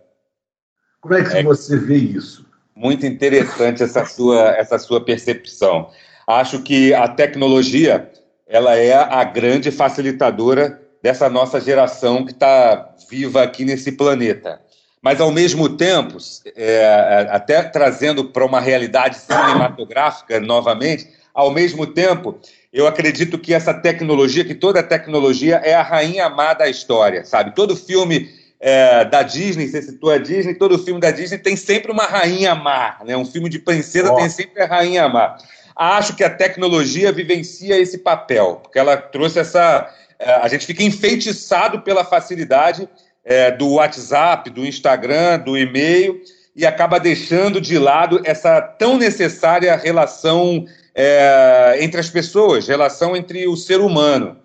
Como 1.01 1.15
é 1.15 1.25
que 1.25 1.37
é 1.37 1.43
você 1.43 1.77
vê 1.77 1.97
isso? 1.97 2.47
Muito 2.75 3.07
interessante 3.07 3.83
essa 3.83 4.05
sua, 4.05 4.51
essa 4.51 4.79
sua 4.79 5.05
percepção. 5.05 5.89
Acho 6.27 6.63
que 6.63 6.93
a 6.93 7.09
tecnologia 7.09 8.11
ela 8.47 8.77
é 8.77 8.95
a 8.95 9.25
grande 9.25 9.71
facilitadora 9.71 10.81
dessa 11.03 11.29
nossa 11.29 11.61
geração 11.61 12.25
que 12.25 12.33
está 12.33 12.95
viva 13.11 13.43
aqui 13.43 13.65
nesse 13.65 13.93
planeta. 13.93 14.61
Mas 15.09 15.23
ao 15.23 15.33
mesmo 15.33 15.71
tempo, 15.71 16.19
é, 16.55 17.29
até 17.31 17.63
trazendo 17.63 18.27
para 18.27 18.45
uma 18.45 18.61
realidade 18.61 19.17
cinematográfica 19.17 20.39
novamente, 20.39 21.09
ao 21.33 21.51
mesmo 21.51 21.87
tempo, 21.87 22.39
eu 22.71 22.87
acredito 22.87 23.39
que 23.39 23.55
essa 23.55 23.73
tecnologia, 23.73 24.45
que 24.45 24.55
toda 24.55 24.83
tecnologia 24.83 25.63
é 25.65 25.73
a 25.73 25.81
rainha 25.81 26.29
má 26.29 26.53
da 26.53 26.69
história, 26.69 27.25
sabe? 27.25 27.55
Todo 27.55 27.75
filme 27.75 28.29
é, 28.61 29.03
da 29.07 29.23
Disney, 29.23 29.69
você 29.69 29.81
citou 29.81 30.11
a 30.11 30.19
Disney, 30.19 30.57
todo 30.57 30.79
filme 30.79 31.01
da 31.01 31.11
Disney 31.11 31.39
tem 31.39 31.57
sempre 31.57 31.91
uma 31.91 32.05
rainha 32.05 32.55
má, 32.55 32.99
né? 33.03 33.17
Um 33.17 33.25
filme 33.25 33.49
de 33.49 33.61
princesa 33.61 34.13
oh. 34.13 34.17
tem 34.17 34.29
sempre 34.29 34.63
a 34.63 34.67
rainha 34.67 35.09
má. 35.09 35.39
Acho 35.75 36.15
que 36.17 36.23
a 36.23 36.29
tecnologia 36.29 37.11
vivencia 37.11 37.81
esse 37.81 37.97
papel, 37.97 38.61
porque 38.63 38.79
ela 38.79 38.99
trouxe 38.99 39.39
essa. 39.39 39.89
É, 40.19 40.33
a 40.33 40.49
gente 40.49 40.67
fica 40.67 40.83
enfeitiçado 40.83 41.81
pela 41.81 42.05
facilidade 42.05 42.87
é, 43.25 43.51
do 43.51 43.75
WhatsApp, 43.75 44.51
do 44.51 44.65
Instagram, 44.65 45.39
do 45.41 45.57
e-mail, 45.57 46.21
e 46.55 46.67
acaba 46.67 46.99
deixando 46.99 47.61
de 47.61 47.79
lado 47.79 48.21
essa 48.25 48.61
tão 48.61 48.97
necessária 48.97 49.77
relação 49.77 50.65
é, 50.95 51.79
entre 51.81 52.01
as 52.01 52.11
pessoas, 52.11 52.67
relação 52.67 53.17
entre 53.17 53.47
o 53.47 53.57
ser 53.57 53.81
humano. 53.81 54.37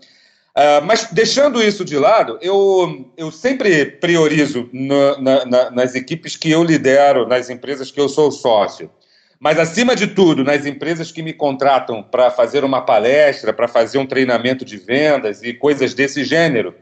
Uh, 0.55 0.85
mas 0.85 1.07
deixando 1.11 1.63
isso 1.63 1.83
de 1.83 1.97
lado, 1.97 2.37
eu, 2.39 3.11
eu 3.17 3.31
sempre 3.31 3.87
priorizo 3.87 4.69
na, 4.71 5.45
na, 5.45 5.71
nas 5.71 5.95
equipes 5.95 6.37
que 6.37 6.51
eu 6.51 6.63
lidero, 6.63 7.27
nas 7.27 7.49
empresas 7.49 7.89
que 7.89 7.99
eu 7.99 8.07
sou 8.07 8.31
sócio. 8.31 8.91
Mas, 9.39 9.57
acima 9.57 9.95
de 9.95 10.07
tudo, 10.07 10.43
nas 10.43 10.65
empresas 10.65 11.11
que 11.11 11.23
me 11.23 11.33
contratam 11.33 12.03
para 12.03 12.29
fazer 12.29 12.63
uma 12.63 12.81
palestra, 12.81 13.51
para 13.51 13.67
fazer 13.67 13.97
um 13.97 14.05
treinamento 14.05 14.63
de 14.63 14.77
vendas 14.77 15.41
e 15.41 15.53
coisas 15.53 15.93
desse 15.95 16.23
gênero, 16.23 16.73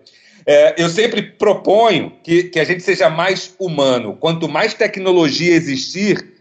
é, 0.45 0.81
eu 0.81 0.89
sempre 0.89 1.21
proponho 1.21 2.13
que, 2.23 2.43
que 2.43 2.59
a 2.59 2.63
gente 2.63 2.83
seja 2.83 3.09
mais 3.09 3.53
humano. 3.59 4.17
Quanto 4.19 4.47
mais 4.49 4.73
tecnologia 4.73 5.53
existir, 5.53 6.33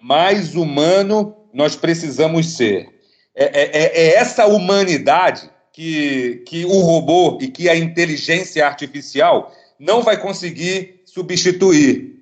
mais 0.00 0.54
humano 0.54 1.34
nós 1.52 1.74
precisamos 1.74 2.56
ser. 2.56 2.88
É, 3.34 3.44
é, 3.44 3.70
é, 3.72 4.00
é 4.00 4.14
essa 4.16 4.46
humanidade 4.46 5.50
que, 5.72 6.42
que 6.46 6.64
o 6.64 6.80
robô 6.80 7.38
e 7.40 7.48
que 7.48 7.68
a 7.68 7.76
inteligência 7.76 8.66
artificial 8.66 9.54
não 9.78 10.02
vai 10.02 10.16
conseguir 10.20 11.02
substituir. 11.04 12.15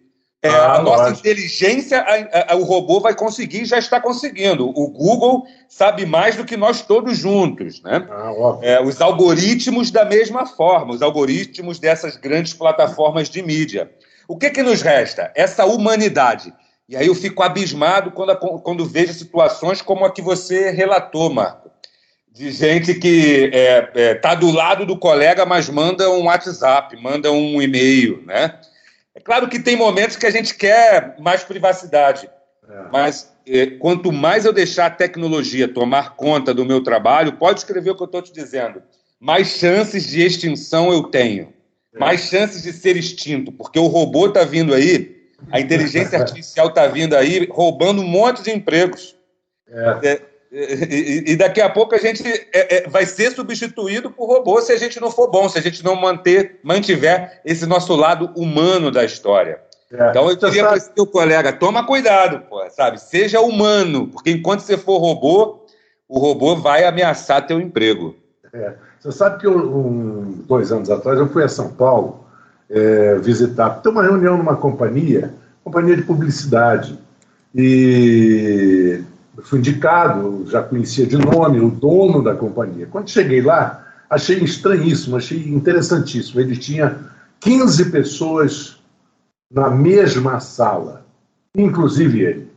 É, 0.45 0.49
ah, 0.51 0.75
a 0.75 0.83
nossa 0.83 1.05
lógico. 1.05 1.21
inteligência, 1.21 2.01
a, 2.03 2.53
a, 2.53 2.57
o 2.57 2.65
robô 2.65 3.01
vai 3.01 3.15
conseguir, 3.15 3.65
já 3.65 3.79
está 3.79 3.99
conseguindo. 3.99 4.69
O 4.69 4.89
Google 4.89 5.47
sabe 5.67 6.05
mais 6.05 6.37
do 6.37 6.45
que 6.45 6.55
nós 6.55 6.83
todos 6.83 7.17
juntos. 7.17 7.81
Né? 7.83 8.07
Ah, 8.11 8.59
é, 8.61 8.83
os 8.83 9.01
algoritmos, 9.01 9.91
da 9.91 10.05
mesma 10.05 10.45
forma, 10.45 10.93
os 10.93 11.01
algoritmos 11.01 11.79
dessas 11.79 12.19
grandes 12.19 12.53
plataformas 12.53 13.31
de 13.31 13.43
mídia. 13.43 13.91
O 14.29 14.37
que, 14.37 14.51
que 14.51 14.63
nos 14.63 14.83
resta? 14.83 15.33
Essa 15.35 15.65
humanidade. 15.65 16.53
E 16.87 16.95
aí 16.95 17.07
eu 17.07 17.15
fico 17.15 17.43
abismado 17.43 18.11
quando, 18.11 18.37
quando 18.37 18.85
vejo 18.85 19.15
situações 19.15 19.81
como 19.81 20.05
a 20.05 20.13
que 20.13 20.21
você 20.21 20.71
relatou, 20.71 21.33
Marco. 21.33 21.71
De 22.31 22.51
gente 22.51 22.93
que 22.95 23.45
está 23.45 23.57
é, 23.57 23.91
é, 23.95 24.15
tá 24.17 24.35
do 24.35 24.51
lado 24.51 24.85
do 24.85 24.99
colega, 24.99 25.47
mas 25.47 25.71
manda 25.71 26.11
um 26.11 26.25
WhatsApp, 26.25 27.01
manda 27.01 27.33
um 27.33 27.63
e-mail, 27.63 28.23
né? 28.27 28.59
É 29.15 29.21
claro 29.21 29.49
que 29.49 29.61
tem 29.61 29.77
momentos 29.77 30.17
que 30.17 30.27
a 30.27 30.31
gente 30.31 30.55
quer 30.57 31.17
mais 31.21 31.45
privacidade, 31.45 32.29
é. 32.69 32.83
mas 32.91 33.33
é, 33.47 33.67
quanto 33.67 34.11
mais 34.11 34.45
eu 34.45 34.53
deixar 34.53 34.87
a 34.87 34.91
tecnologia 34.91 35.69
tomar 35.69 36.17
conta 36.17 36.53
do 36.53 36.65
meu 36.65 36.83
trabalho, 36.83 37.37
pode 37.37 37.61
escrever 37.61 37.91
o 37.91 37.97
que 37.97 38.03
eu 38.03 38.07
estou 38.07 38.23
te 38.23 38.33
dizendo, 38.33 38.83
mais 39.21 39.49
chances 39.49 40.07
de 40.09 40.21
extinção 40.21 40.93
eu 40.93 41.05
tenho, 41.05 41.53
é. 41.95 41.99
mais 41.99 42.23
chances 42.23 42.63
de 42.63 42.73
ser 42.73 42.97
extinto, 42.97 43.53
porque 43.53 43.79
o 43.79 43.87
robô 43.87 44.27
está 44.27 44.43
vindo 44.43 44.75
aí, 44.75 45.15
a 45.53 45.61
inteligência 45.61 46.19
artificial 46.21 46.69
está 46.69 46.89
vindo 46.89 47.15
aí, 47.15 47.47
roubando 47.51 48.03
um 48.03 48.09
monte 48.09 48.43
de 48.43 48.51
empregos. 48.51 49.15
É. 49.69 50.34
e, 50.55 51.33
e, 51.33 51.37
daqui 51.37 51.61
a 51.61 51.69
pouco 51.69 51.97
a 51.97 51.99
gente 51.99 52.23
é, 52.53 52.77
é, 52.77 52.89
vai 52.89 53.05
ser 53.05 53.33
substituído 53.33 54.09
por 54.09 54.29
robô 54.29 54.61
se 54.61 54.73
a 54.73 54.77
gente 54.77 55.01
não 55.01 55.11
for 55.11 55.29
bom, 55.29 55.49
se 55.49 55.59
a 55.59 55.61
gente 55.61 55.85
não 55.85 55.97
manter, 55.97 56.61
mantiver 56.63 57.41
esse 57.45 57.67
nosso 57.67 57.97
lado 57.97 58.31
humano 58.37 58.93
da 58.93 59.05
história. 59.05 59.59
É. 59.93 60.11
Então 60.11 60.31
eu 60.31 60.37
diria 60.37 60.65
para 60.65 60.79
o 60.79 60.81
seu 60.81 61.07
colega, 61.07 61.53
toma 61.53 61.85
cuidado, 61.85 62.41
pô, 62.49 62.63
sabe? 62.71 63.01
Seja 63.01 63.41
humano, 63.41 64.07
porque 64.07 64.31
enquanto 64.31 64.61
você 64.61 64.79
for 64.79 64.99
robô, 64.99 65.67
o 66.09 66.21
robô 66.21 66.55
vai 66.55 66.85
ameaçar 66.85 67.45
teu 67.45 67.61
emprego. 67.61 68.15
É. 68.53 68.75
Você 69.01 69.11
sabe 69.11 69.41
que 69.41 69.47
eu, 69.47 69.59
um, 69.59 70.45
dois 70.47 70.71
anos 70.71 70.89
atrás 70.89 71.19
eu 71.19 71.29
fui 71.29 71.43
a 71.43 71.49
São 71.49 71.73
Paulo 71.73 72.25
é, 72.71 73.17
visitar, 73.19 73.71
ter 73.83 73.89
uma 73.89 74.05
reunião 74.05 74.39
numa 74.39 74.57
companhia, 74.57 75.35
companhia 75.65 75.97
de 75.97 76.03
publicidade, 76.03 76.99
e 77.55 79.01
fui 79.43 79.59
indicado, 79.59 80.45
já 80.47 80.63
conhecia 80.63 81.07
de 81.07 81.17
nome 81.17 81.61
o 81.61 81.71
dono 81.71 82.23
da 82.23 82.35
companhia. 82.35 82.87
Quando 82.87 83.11
cheguei 83.11 83.43
lá, 83.43 83.85
achei 84.09 84.39
estranhíssimo, 84.39 85.17
achei 85.17 85.49
interessantíssimo. 85.49 86.41
Ele 86.41 86.57
tinha 86.57 86.99
15 87.41 87.91
pessoas 87.91 88.79
na 89.51 89.71
mesma 89.71 90.41
sala, 90.41 91.05
inclusive 91.57 92.21
ele. 92.23 92.55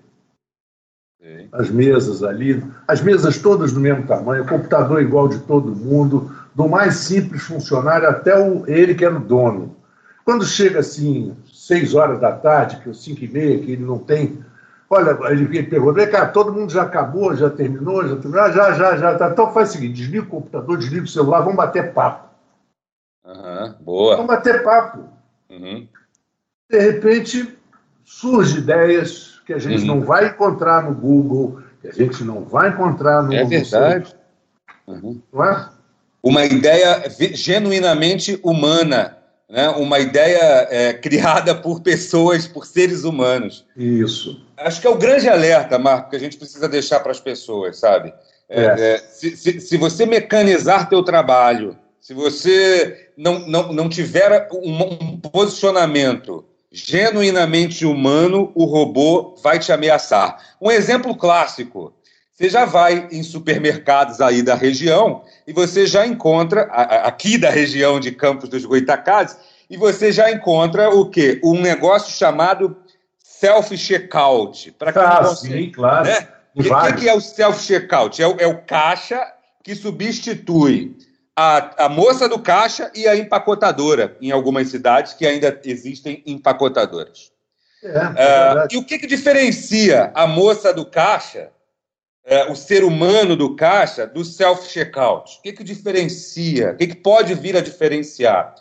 As 1.52 1.70
mesas 1.70 2.24
ali, 2.24 2.64
as 2.88 3.02
mesas 3.02 3.38
todas 3.38 3.74
do 3.74 3.80
mesmo 3.80 4.06
tamanho, 4.08 4.44
o 4.44 4.48
computador 4.48 5.02
igual 5.02 5.28
de 5.28 5.40
todo 5.40 5.76
mundo, 5.76 6.32
do 6.56 6.68
mais 6.68 6.96
simples 6.96 7.44
funcionário 7.44 8.08
até 8.08 8.38
o, 8.38 8.64
ele 8.68 8.96
que 8.96 9.04
era 9.04 9.16
o 9.16 9.20
dono. 9.20 9.76
Quando 10.24 10.46
chega 10.46 10.80
assim, 10.80 11.36
seis 11.54 11.94
horas 11.96 12.20
da 12.20 12.32
tarde, 12.32 12.78
que 12.82 12.90
é 12.90 12.94
cinco 12.94 13.24
e 13.24 13.28
meia, 13.28 13.60
que 13.60 13.72
ele 13.72 13.84
não 13.84 13.98
tem 13.98 14.40
Olha, 14.90 15.18
ele 15.32 15.64
perguntou, 15.64 16.08
cara, 16.08 16.28
todo 16.28 16.54
mundo 16.54 16.72
já 16.72 16.84
acabou, 16.84 17.36
já 17.36 17.50
terminou, 17.50 18.08
já 18.08 18.16
terminou? 18.16 18.42
Ah, 18.42 18.52
já, 18.52 18.72
já, 18.72 18.98
já. 18.98 19.18
Tá. 19.18 19.30
Então 19.30 19.52
faz 19.52 19.70
o 19.70 19.74
seguinte, 19.74 19.96
desliga 19.96 20.24
o 20.24 20.30
computador, 20.30 20.78
desliga 20.78 21.04
o 21.04 21.10
celular, 21.10 21.42
vamos 21.42 21.58
bater 21.58 21.94
papo. 21.94 22.30
Uhum, 23.26 23.74
boa. 23.82 24.16
Vamos 24.16 24.28
bater 24.28 24.64
papo. 24.64 25.04
Uhum. 25.50 25.88
De 26.70 26.80
repente, 26.80 27.58
surgem 28.06 28.60
ideias 28.60 29.42
que 29.46 29.54
a 29.54 29.60
gente 29.60 29.82
uhum. 29.82 29.88
não 29.88 30.02
vai 30.02 30.28
encontrar 30.28 30.84
no 30.84 30.94
Google, 30.94 31.62
que 31.82 31.90
a 31.90 31.92
gente 31.92 32.24
não 32.24 32.46
vai 32.46 32.70
encontrar 32.70 33.24
no... 33.24 33.34
É 33.34 33.44
verdade. 33.44 34.16
Uhum. 34.88 35.22
Não 35.34 35.44
é? 35.44 35.70
Uma 36.24 36.46
ideia 36.46 37.04
genuinamente 37.34 38.40
humana 38.42 39.17
né, 39.50 39.70
uma 39.70 40.00
ideia 40.00 40.68
é, 40.70 40.94
criada 41.00 41.56
por 41.56 41.82
pessoas, 41.82 42.48
por 42.48 42.66
seres 42.66 43.04
humanos. 43.04 43.66
Isso. 43.76 44.42
Acho 44.58 44.82
que 44.82 44.88
é 44.88 44.90
o 44.90 44.98
grande 44.98 45.30
alerta, 45.30 45.78
Marco, 45.78 46.10
que 46.10 46.16
a 46.16 46.20
gente 46.20 46.38
precisa 46.38 46.68
deixar 46.68 47.00
para 47.00 47.12
as 47.12 47.20
pessoas, 47.20 47.78
sabe? 47.78 48.14
É, 48.50 48.64
é. 48.64 48.94
é. 48.94 48.98
se, 48.98 49.36
se, 49.36 49.60
se, 49.60 49.78
você 49.78 50.06
mecanizar 50.06 50.90
teu 50.90 51.04
trabalho, 51.04 51.78
se 52.00 52.14
você 52.14 53.10
não, 53.18 53.40
não, 53.40 53.74
não 53.74 53.90
tiver 53.90 54.48
um, 54.52 54.84
um 54.84 55.20
posicionamento 55.20 56.46
genuinamente 56.72 57.86
humano, 57.86 58.52
o 58.56 58.66
robô 58.66 59.36
vai 59.42 59.60
te 59.60 59.72
ameaçar. 59.72 60.38
Um 60.62 60.72
exemplo 60.72 61.16
clássico 61.16 61.94
você 62.38 62.50
já 62.50 62.66
vai 62.66 63.08
em 63.12 63.24
supermercados 63.24 64.22
aí 64.22 64.44
da 64.44 64.54
região 64.54 65.24
e 65.48 65.52
você 65.52 65.88
já 65.88 66.06
encontra, 66.06 66.64
aqui 67.04 67.36
da 67.36 67.50
região 67.50 68.00
de 68.00 68.12
Campos 68.12 68.48
dos 68.48 68.64
Goitacazes, 68.64 69.38
e 69.68 69.76
você 69.76 70.12
já 70.12 70.32
encontra 70.32 70.92
o 70.92 71.10
quê? 71.10 71.42
Um 71.44 71.60
negócio 71.60 72.16
chamado 72.16 72.78
self-checkout. 73.18 74.72
Para 74.74 74.94
quem 74.94 75.02
ah, 75.02 75.36
sim, 75.36 75.72
claro. 75.72 76.08
Né? 76.08 76.28
O 76.56 76.62
que, 76.62 76.94
que, 76.94 77.10
é 77.10 77.14
o 77.14 77.20
self-checkout? 77.20 78.22
É, 78.22 78.28
o, 78.28 78.36
é 78.38 78.46
o 78.46 78.62
caixa 78.62 79.20
que 79.64 79.74
substitui 79.74 80.96
a, 81.36 81.86
a 81.86 81.90
moça 81.90 82.30
do 82.30 82.38
caixa 82.38 82.92
e 82.94 83.08
a 83.08 83.16
empacotadora, 83.16 84.16
em 84.22 84.30
algumas 84.30 84.70
cidades 84.70 85.14
que 85.14 85.26
ainda 85.26 85.60
existem 85.66 86.22
empacotadoras. 86.26 87.32
É, 87.84 87.90
é 87.90 88.54
uh, 88.54 88.68
e 88.72 88.78
o 88.78 88.86
que, 88.86 89.00
que 89.00 89.08
diferencia 89.08 90.12
a 90.14 90.28
moça 90.28 90.72
do 90.72 90.86
caixa 90.86 91.50
é, 92.28 92.52
o 92.52 92.56
ser 92.56 92.84
humano 92.84 93.38
do 93.38 93.56
caixa 93.56 94.06
do 94.06 94.24
self-checkout? 94.26 95.38
O 95.38 95.42
que, 95.42 95.54
que 95.54 95.64
diferencia? 95.64 96.72
O 96.72 96.76
que, 96.76 96.88
que 96.88 96.96
pode 96.96 97.34
vir 97.34 97.56
a 97.56 97.62
diferenciar? 97.62 98.54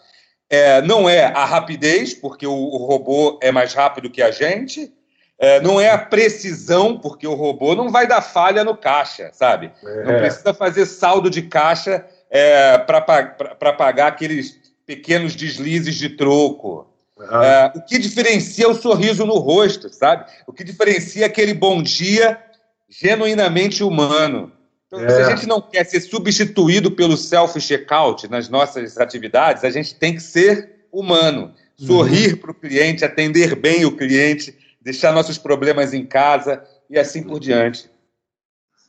É, 0.48 0.80
não 0.82 1.08
é 1.08 1.24
a 1.24 1.44
rapidez, 1.44 2.14
porque 2.14 2.46
o, 2.46 2.54
o, 2.54 2.86
robô 2.86 3.40
é 3.42 3.50
mais 3.50 3.74
rápido 3.74 4.08
que 4.08 4.22
a 4.22 4.30
gente. 4.30 4.92
É, 5.36 5.60
não 5.60 5.80
é 5.80 5.90
a 5.90 5.98
precisão, 5.98 6.96
porque 6.96 7.26
o 7.26 7.34
robô 7.34 7.74
não 7.74 7.90
vai 7.90 8.06
dar 8.06 8.22
falha 8.22 8.62
no 8.62 8.76
caixa, 8.76 9.30
sabe? 9.32 9.72
É. 9.84 10.04
Não 10.04 10.18
precisa 10.20 10.54
fazer 10.54 10.86
saldo 10.86 11.28
de 11.28 11.42
caixa 11.42 12.06
é, 12.30 12.78
para 12.78 13.72
pagar 13.72 14.06
aqueles 14.06 14.56
pequenos 14.86 15.34
deslizes 15.34 15.96
de 15.96 16.10
troco. 16.10 16.86
Uhum. 17.18 17.80
o 17.80 17.80
que 17.86 17.98
diferencia 17.98 18.68
o 18.68 18.74
sorriso 18.74 19.24
no 19.24 19.38
rosto, 19.38 19.88
sabe? 19.88 20.30
O 20.46 20.52
que 20.52 20.62
diferencia 20.62 21.24
aquele 21.24 21.54
bom 21.54 21.82
dia 21.82 22.38
genuinamente 22.88 23.82
humano. 23.82 24.52
Então, 24.86 25.00
é. 25.00 25.08
se 25.08 25.22
a 25.22 25.30
gente 25.30 25.46
não 25.46 25.60
quer 25.60 25.84
ser 25.84 26.00
substituído 26.00 26.90
pelo 26.90 27.16
self-checkout 27.16 28.28
nas 28.28 28.48
nossas 28.48 28.98
atividades, 28.98 29.64
a 29.64 29.70
gente 29.70 29.94
tem 29.94 30.14
que 30.14 30.22
ser 30.22 30.86
humano. 30.92 31.52
sorrir 31.76 32.32
uhum. 32.32 32.38
para 32.38 32.50
o 32.50 32.54
cliente, 32.54 33.04
atender 33.04 33.54
bem 33.54 33.84
o 33.84 33.96
cliente, 33.96 34.56
deixar 34.80 35.12
nossos 35.12 35.36
problemas 35.36 35.92
em 35.92 36.06
casa 36.06 36.62
e 36.88 36.98
assim 36.98 37.22
por 37.22 37.38
diante. 37.38 37.90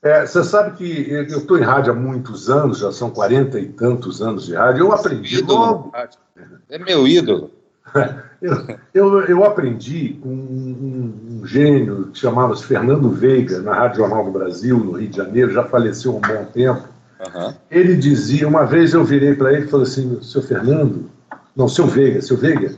É, 0.01 0.25
você 0.25 0.43
sabe 0.43 0.77
que 0.77 1.11
eu 1.11 1.23
estou 1.25 1.57
em 1.57 1.63
rádio 1.63 1.91
há 1.91 1.95
muitos 1.95 2.49
anos, 2.49 2.79
já 2.79 2.91
são 2.91 3.09
quarenta 3.09 3.59
e 3.59 3.67
tantos 3.67 4.21
anos 4.21 4.45
de 4.45 4.53
rádio. 4.53 4.85
Eu 4.85 4.91
aprendi 4.91 5.39
ídolo, 5.39 5.59
logo. 5.59 5.91
É 6.69 6.77
meu 6.77 7.07
ídolo. 7.07 7.51
eu, 8.41 8.77
eu, 8.93 9.21
eu, 9.21 9.43
aprendi 9.43 10.17
com 10.21 10.29
um, 10.29 11.39
um 11.41 11.45
gênio 11.45 12.09
que 12.11 12.19
chamava-se 12.19 12.63
Fernando 12.63 13.09
Veiga, 13.09 13.61
na 13.61 13.73
Rádio 13.73 13.97
Jornal 13.97 14.25
do 14.25 14.31
Brasil, 14.31 14.77
no 14.77 14.93
Rio 14.93 15.09
de 15.09 15.17
Janeiro, 15.17 15.51
já 15.51 15.63
faleceu 15.63 16.13
há 16.13 16.15
um 16.15 16.21
bom 16.21 16.45
tempo. 16.51 16.87
Uhum. 17.19 17.53
Ele 17.71 17.95
dizia, 17.95 18.47
uma 18.47 18.65
vez 18.65 18.93
eu 18.93 19.03
virei 19.03 19.35
para 19.35 19.53
ele 19.53 19.65
e 19.65 19.69
falei 19.69 19.87
assim, 19.87 20.21
seu 20.21 20.41
Fernando, 20.41 21.09
não, 21.55 21.67
seu 21.67 21.87
Veiga, 21.87 22.21
seu 22.21 22.37
Veiga, 22.37 22.75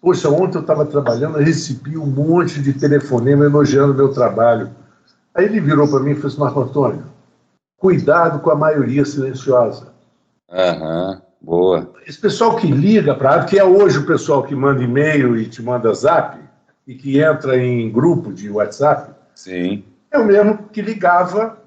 poxa, 0.00 0.28
ontem 0.28 0.58
eu 0.58 0.62
estava 0.62 0.84
trabalhando, 0.84 1.38
eu 1.38 1.44
recebi 1.44 1.96
um 1.96 2.06
monte 2.06 2.60
de 2.60 2.72
telefonema 2.72 3.44
elogiando 3.44 3.94
meu 3.94 4.12
trabalho. 4.12 4.70
Aí 5.34 5.44
ele 5.44 5.60
virou 5.60 5.86
para 5.86 6.00
mim 6.00 6.12
e 6.12 6.14
falou 6.14 6.28
assim, 6.28 6.40
Marco 6.40 6.60
Antônio, 6.60 7.04
cuidado 7.78 8.40
com 8.40 8.50
a 8.50 8.56
maioria 8.56 9.04
silenciosa. 9.04 9.88
Aham, 10.50 11.10
uhum, 11.10 11.20
boa. 11.40 11.92
Esse 12.06 12.18
pessoal 12.18 12.56
que 12.56 12.66
liga 12.70 13.14
para 13.14 13.44
que 13.44 13.58
é 13.58 13.64
hoje 13.64 13.98
o 13.98 14.06
pessoal 14.06 14.42
que 14.42 14.54
manda 14.54 14.82
e-mail 14.82 15.36
e 15.36 15.46
te 15.46 15.62
manda 15.62 15.92
zap, 15.94 16.38
e 16.86 16.94
que 16.94 17.20
entra 17.20 17.58
em 17.58 17.90
grupo 17.90 18.32
de 18.32 18.48
WhatsApp, 18.48 19.12
Sim. 19.34 19.84
é 20.10 20.18
o 20.18 20.24
mesmo 20.24 20.58
que 20.72 20.80
ligava 20.80 21.58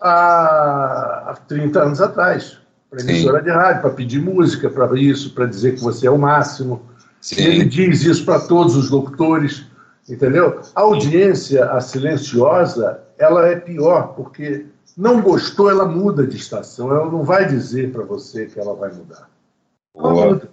há 0.00 1.36
30 1.48 1.82
anos 1.82 2.00
atrás 2.00 2.58
para 2.88 3.00
emissora 3.00 3.42
de 3.42 3.50
rádio, 3.50 3.82
para 3.82 3.90
pedir 3.90 4.20
música, 4.20 4.70
para 4.70 4.98
isso, 4.98 5.34
para 5.34 5.46
dizer 5.46 5.74
que 5.74 5.82
você 5.82 6.06
é 6.06 6.10
o 6.10 6.18
máximo. 6.18 6.80
Sim. 7.20 7.42
Ele 7.42 7.64
diz 7.64 8.02
isso 8.02 8.24
para 8.24 8.40
todos 8.40 8.76
os 8.76 8.88
locutores, 8.88 9.66
entendeu? 10.08 10.60
A 10.74 10.80
audiência, 10.80 11.66
a 11.70 11.80
silenciosa, 11.80 13.00
ela 13.18 13.46
é 13.46 13.56
pior, 13.56 14.14
porque 14.14 14.64
não 14.98 15.22
gostou, 15.22 15.70
ela 15.70 15.86
muda 15.86 16.26
de 16.26 16.36
estação. 16.36 16.90
Ela 16.90 17.08
não 17.08 17.22
vai 17.22 17.46
dizer 17.46 17.92
para 17.92 18.02
você 18.02 18.46
que 18.46 18.58
ela 18.58 18.74
vai 18.74 18.92
mudar. 18.92 19.30
Ela 19.96 20.12
Boa. 20.12 20.26
muda. 20.26 20.50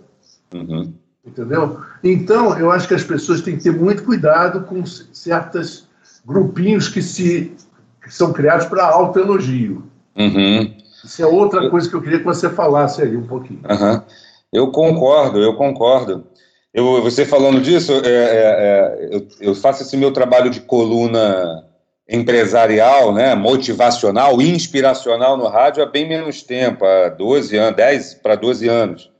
Uhum. 0.53 0.93
Entendeu? 1.25 1.79
Então, 2.03 2.55
eu 2.59 2.69
acho 2.69 2.87
que 2.87 2.93
as 2.93 3.03
pessoas 3.03 3.41
têm 3.41 3.57
que 3.57 3.63
ter 3.63 3.71
muito 3.71 4.03
cuidado 4.03 4.61
com 4.61 4.85
certos 4.85 5.87
grupinhos 6.23 6.87
que, 6.87 7.01
se, 7.01 7.55
que 8.03 8.13
são 8.13 8.31
criados 8.31 8.67
para 8.67 8.85
autoelogio. 8.85 9.83
Uhum. 10.15 10.77
Isso 11.03 11.23
é 11.23 11.25
outra 11.25 11.67
coisa 11.69 11.89
que 11.89 11.95
eu 11.95 12.01
queria 12.01 12.19
que 12.19 12.25
você 12.25 12.47
falasse 12.47 13.01
aí 13.01 13.17
um 13.17 13.25
pouquinho. 13.25 13.61
Uhum. 13.67 14.01
Eu 14.53 14.71
concordo, 14.71 15.39
eu 15.39 15.55
concordo. 15.55 16.27
Eu, 16.71 17.01
você 17.01 17.25
falando 17.25 17.59
disso, 17.59 17.91
é, 17.93 18.09
é, 18.09 18.09
é, 18.11 19.09
eu, 19.11 19.27
eu, 19.39 19.55
faço 19.55 19.81
esse 19.81 19.97
meu 19.97 20.11
trabalho 20.11 20.51
de 20.51 20.61
coluna 20.61 21.65
empresarial, 22.07 23.13
né, 23.13 23.33
motivacional, 23.33 24.39
inspiracional 24.41 25.35
no 25.35 25.47
rádio 25.47 25.81
há 25.81 25.85
bem 25.87 26.07
menos 26.07 26.43
tempo, 26.43 26.85
há 26.85 27.09
12 27.09 27.57
anos, 27.57 27.75
10 27.75 28.13
para 28.15 28.35
12 28.35 28.67
anos, 28.67 29.11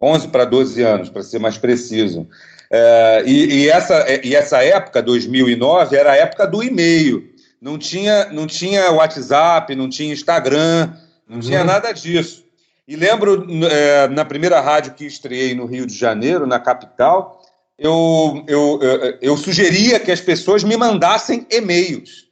11 0.00 0.28
para 0.28 0.44
12 0.44 0.82
anos, 0.82 1.08
para 1.10 1.22
ser 1.22 1.38
mais 1.38 1.58
preciso. 1.58 2.26
É, 2.72 3.22
e, 3.26 3.62
e, 3.62 3.68
essa, 3.68 4.06
e 4.24 4.34
essa 4.34 4.62
época, 4.62 5.02
2009, 5.02 5.96
era 5.96 6.12
a 6.12 6.16
época 6.16 6.46
do 6.46 6.62
e-mail. 6.62 7.28
Não 7.60 7.76
tinha, 7.76 8.26
não 8.32 8.46
tinha 8.46 8.90
WhatsApp, 8.90 9.74
não 9.74 9.88
tinha 9.90 10.12
Instagram, 10.12 10.90
não 11.28 11.36
uhum. 11.36 11.40
tinha 11.40 11.62
nada 11.62 11.92
disso. 11.92 12.44
E 12.88 12.96
lembro, 12.96 13.46
é, 13.70 14.08
na 14.08 14.24
primeira 14.24 14.60
rádio 14.60 14.94
que 14.94 15.04
estreiei 15.04 15.54
no 15.54 15.66
Rio 15.66 15.86
de 15.86 15.94
Janeiro, 15.94 16.46
na 16.46 16.58
capital, 16.58 17.42
eu, 17.78 18.44
eu, 18.48 18.78
eu, 18.82 19.18
eu 19.20 19.36
sugeria 19.36 20.00
que 20.00 20.10
as 20.10 20.20
pessoas 20.20 20.64
me 20.64 20.76
mandassem 20.76 21.46
e-mails. 21.50 22.29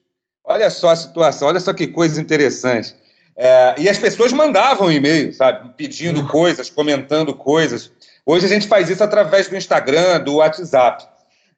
Olha 0.49 0.71
só 0.71 0.89
a 0.89 0.97
situação, 0.97 1.49
olha 1.49 1.61
só 1.61 1.75
que 1.75 1.87
coisa 1.87 2.19
interessante. 2.19 2.97
É, 3.37 3.75
e 3.77 3.89
as 3.89 3.99
pessoas 3.99 4.33
mandavam 4.33 4.91
e-mail, 4.91 5.33
sabe? 5.35 5.75
Pedindo 5.77 6.23
uhum. 6.23 6.27
coisas, 6.27 6.71
comentando 6.71 7.35
coisas. 7.35 7.93
Hoje 8.25 8.47
a 8.47 8.49
gente 8.49 8.67
faz 8.67 8.89
isso 8.89 9.05
através 9.05 9.47
do 9.47 9.57
Instagram, 9.57 10.21
do 10.21 10.37
WhatsApp. 10.37 11.07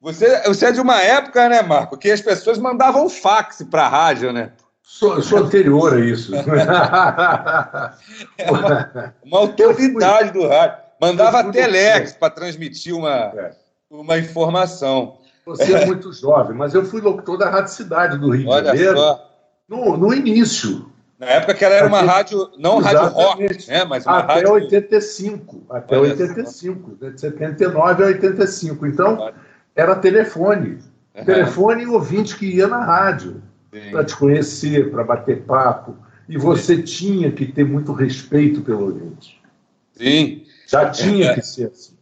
Você, 0.01 0.43
você 0.43 0.67
é 0.67 0.73
de 0.73 0.81
uma 0.81 1.01
época, 1.01 1.49
né, 1.49 1.63
Marco, 1.63 1.97
que 1.97 2.11
as 2.11 2.21
pessoas 2.21 2.59
mandavam 2.59 3.09
fax 3.09 3.63
para 3.71 3.85
a 3.85 3.89
rádio, 3.89 4.33
né? 4.33 4.51
Sou, 4.83 5.23
sou 5.23 5.39
anterior 5.39 5.95
a 5.95 6.01
isso. 6.01 6.35
é 6.35 6.43
uma, 8.51 9.15
uma 9.25 9.39
autoridade 9.39 10.33
do 10.33 10.49
rádio. 10.49 10.79
Mandava 11.01 11.53
telex 11.53 12.13
para 12.13 12.31
transmitir 12.31 12.95
uma, 12.95 13.33
é. 13.37 13.53
uma 13.89 14.19
informação. 14.19 15.21
Você 15.51 15.73
é 15.75 15.87
muito 15.87 16.13
jovem, 16.13 16.57
mas 16.57 16.75
eu 16.75 16.85
fui 16.85 17.01
locutor 17.01 17.37
da 17.37 17.51
Rádio 17.51 17.73
Cidade 17.73 18.19
do 18.19 18.31
Rio 18.31 18.49
Olha 18.49 18.73
de 18.73 18.79
Janeiro. 18.79 19.19
No, 19.69 19.97
no 19.97 20.15
início. 20.15 20.91
Na 21.19 21.27
época 21.27 21.55
que 21.55 21.65
ela 21.65 21.75
era 21.75 21.87
uma 21.87 22.01
rádio, 22.01 22.51
não 22.59 22.79
rádio 22.79 23.09
rock, 23.09 23.69
né? 23.69 23.85
Mas 23.85 24.07
uma 24.07 24.21
até 24.21 24.35
rádio... 24.35 24.53
85, 24.53 25.67
até 25.69 25.99
Olha 25.99 26.13
85, 26.13 26.97
só. 26.99 27.11
de 27.11 27.21
79 27.21 28.03
a 28.03 28.07
85. 28.07 28.87
Então, 28.87 29.33
era 29.75 29.97
telefone. 29.97 30.79
Uhum. 31.15 31.25
Telefone 31.25 31.83
e 31.83 31.87
ouvinte 31.87 32.37
que 32.37 32.47
ia 32.47 32.69
na 32.69 32.85
rádio 32.85 33.43
para 33.91 34.05
te 34.05 34.17
conhecer, 34.17 34.91
para 34.91 35.05
bater 35.05 35.43
papo. 35.43 35.97
E 36.29 36.39
você 36.39 36.77
Sim. 36.77 36.83
tinha 36.83 37.33
que 37.33 37.47
ter 37.47 37.65
muito 37.65 37.93
respeito 37.93 38.63
pelo 38.63 38.85
ouvinte. 38.85 39.41
Sim. 39.93 40.45
Já 40.67 40.89
tinha 40.91 41.33
é, 41.33 41.35
que 41.35 41.43
ser 41.43 41.67
assim. 41.67 41.97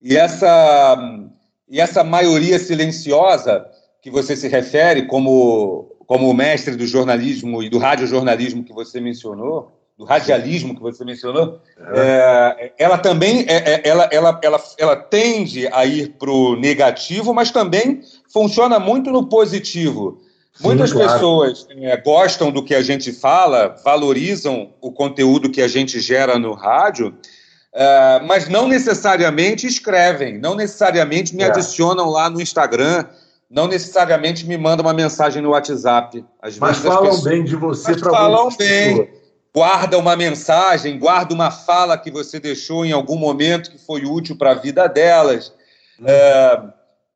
E 0.00 0.16
essa, 0.16 0.96
e 1.72 1.80
essa 1.80 2.04
maioria 2.04 2.58
silenciosa 2.58 3.64
que 4.02 4.10
você 4.10 4.36
se 4.36 4.46
refere 4.46 5.06
como, 5.06 5.90
como 6.06 6.34
mestre 6.34 6.76
do 6.76 6.86
jornalismo 6.86 7.62
e 7.62 7.70
do 7.70 7.78
radiojornalismo 7.78 8.62
que 8.62 8.74
você 8.74 9.00
mencionou, 9.00 9.72
do 9.96 10.04
radialismo 10.04 10.74
que 10.74 10.82
você 10.82 11.02
mencionou, 11.02 11.60
é. 11.94 12.52
É, 12.58 12.72
ela 12.78 12.98
também 12.98 13.46
é, 13.48 13.56
é 13.56 13.82
ela, 13.84 14.06
ela, 14.12 14.40
ela, 14.42 14.62
ela 14.76 14.96
tende 14.96 15.66
a 15.68 15.86
ir 15.86 16.10
para 16.18 16.30
o 16.30 16.56
negativo, 16.56 17.32
mas 17.32 17.50
também 17.50 18.02
funciona 18.30 18.78
muito 18.78 19.10
no 19.10 19.26
positivo. 19.26 20.20
Muitas 20.60 20.92
claro. 20.92 21.10
pessoas 21.10 21.66
é, 21.70 21.96
gostam 21.96 22.50
do 22.50 22.62
que 22.62 22.74
a 22.74 22.82
gente 22.82 23.12
fala, 23.12 23.74
valorizam 23.82 24.74
o 24.78 24.92
conteúdo 24.92 25.50
que 25.50 25.62
a 25.62 25.68
gente 25.68 26.00
gera 26.00 26.38
no 26.38 26.52
rádio, 26.52 27.14
é, 27.74 28.20
mas 28.26 28.48
não 28.48 28.68
necessariamente 28.68 29.66
escrevem, 29.66 30.38
não 30.38 30.54
necessariamente 30.54 31.34
me 31.34 31.42
é. 31.42 31.46
adicionam 31.46 32.10
lá 32.10 32.28
no 32.28 32.40
Instagram, 32.40 33.06
não 33.48 33.66
necessariamente 33.66 34.46
me 34.46 34.56
mandam 34.58 34.84
uma 34.84 34.92
mensagem 34.92 35.42
no 35.42 35.50
WhatsApp. 35.50 36.24
Às 36.40 36.58
mas 36.58 36.78
falam 36.78 37.04
pessoas... 37.04 37.24
bem 37.24 37.44
de 37.44 37.56
você 37.56 37.96
para 37.96 38.10
Falam 38.10 38.48
bem, 38.56 38.96
pessoas. 38.96 39.08
guarda 39.54 39.98
uma 39.98 40.16
mensagem, 40.16 40.98
guarda 40.98 41.34
uma 41.34 41.50
fala 41.50 41.96
que 41.96 42.10
você 42.10 42.38
deixou 42.38 42.84
em 42.84 42.92
algum 42.92 43.16
momento 43.16 43.70
que 43.70 43.78
foi 43.78 44.04
útil 44.04 44.36
para 44.36 44.52
a 44.52 44.54
vida 44.54 44.86
delas. 44.86 45.52
Hum. 46.00 46.04
É, 46.06 46.62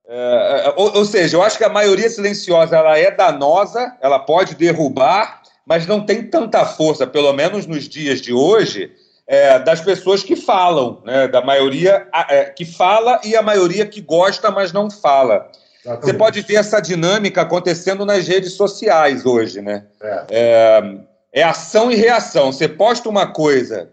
é, 0.09 0.75
ou, 0.77 0.99
ou, 0.99 1.05
seja, 1.05 1.37
eu 1.37 1.43
acho 1.43 1.59
que 1.59 1.65
a 1.65 1.69
maioria 1.69 2.09
silenciosa 2.09 2.77
ela 2.77 2.97
é 2.97 3.11
danosa, 3.11 3.97
ela 4.01 4.21
pode 4.21 4.55
derrubar, 4.55 5.43
mas 5.67 5.87
não 5.87 6.05
tem 6.05 6.23
tanta 6.23 6.65
força, 6.65 7.07
pelo 7.07 7.33
menos 7.33 7.67
nos 7.67 7.89
dias 7.89 8.21
de 8.21 8.33
hoje, 8.33 8.93
é, 9.27 9.59
das 9.59 9.81
pessoas 9.81 10.23
que 10.23 10.37
falam, 10.37 11.03
né, 11.05 11.27
da 11.27 11.43
maioria 11.43 12.07
é, 12.29 12.45
que 12.45 12.65
fala 12.65 13.21
e 13.25 13.35
a 13.35 13.43
maioria 13.43 13.85
que 13.85 14.01
gosta, 14.01 14.51
mas 14.51 14.73
não 14.73 14.91
fala. 14.91 15.51
Exatamente. 15.85 16.05
Você 16.05 16.15
pode 16.15 16.41
ver 16.43 16.57
essa 16.57 16.81
dinâmica 16.81 17.43
acontecendo 17.43 18.05
nas 18.05 18.27
redes 18.27 18.53
sociais 18.53 19.27
hoje, 19.27 19.61
né? 19.61 19.85
É, 20.01 20.25
é, 20.31 21.41
é 21.41 21.43
ação 21.43 21.91
e 21.91 21.97
reação. 21.97 22.53
Você 22.53 22.69
posta 22.69 23.09
uma 23.09 23.27
coisa 23.27 23.91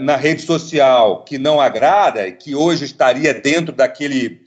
na 0.00 0.16
rede 0.16 0.42
social 0.42 1.22
que 1.22 1.38
não 1.38 1.60
agrada, 1.60 2.28
que 2.32 2.52
hoje 2.52 2.84
estaria 2.84 3.32
dentro 3.32 3.72
daquele 3.72 4.42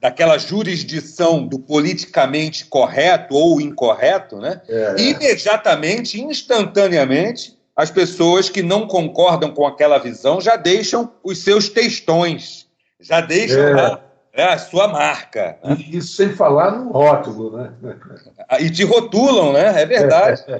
daquela 0.00 0.38
jurisdição 0.38 1.46
do 1.46 1.58
politicamente 1.58 2.66
correto 2.66 3.34
ou 3.34 3.60
incorreto, 3.60 4.36
né? 4.36 4.60
É. 4.68 4.94
Imediatamente, 4.98 6.20
instantaneamente, 6.20 7.55
as 7.76 7.90
pessoas 7.90 8.48
que 8.48 8.62
não 8.62 8.86
concordam 8.86 9.52
com 9.52 9.66
aquela 9.66 9.98
visão 9.98 10.40
já 10.40 10.56
deixam 10.56 11.12
os 11.22 11.38
seus 11.38 11.68
textões, 11.68 12.66
já 12.98 13.20
deixam 13.20 13.60
é. 13.60 13.74
lá 13.74 14.00
né, 14.36 14.44
a 14.44 14.58
sua 14.58 14.88
marca. 14.88 15.58
Né? 15.62 15.76
Isso 15.90 16.16
sem 16.16 16.30
falar 16.30 16.72
no 16.72 16.90
rótulo, 16.90 17.56
né? 17.56 17.72
Ah, 18.48 18.60
e 18.60 18.70
te 18.70 18.84
rotulam, 18.84 19.52
né? 19.52 19.82
É 19.82 19.86
verdade. 19.86 20.44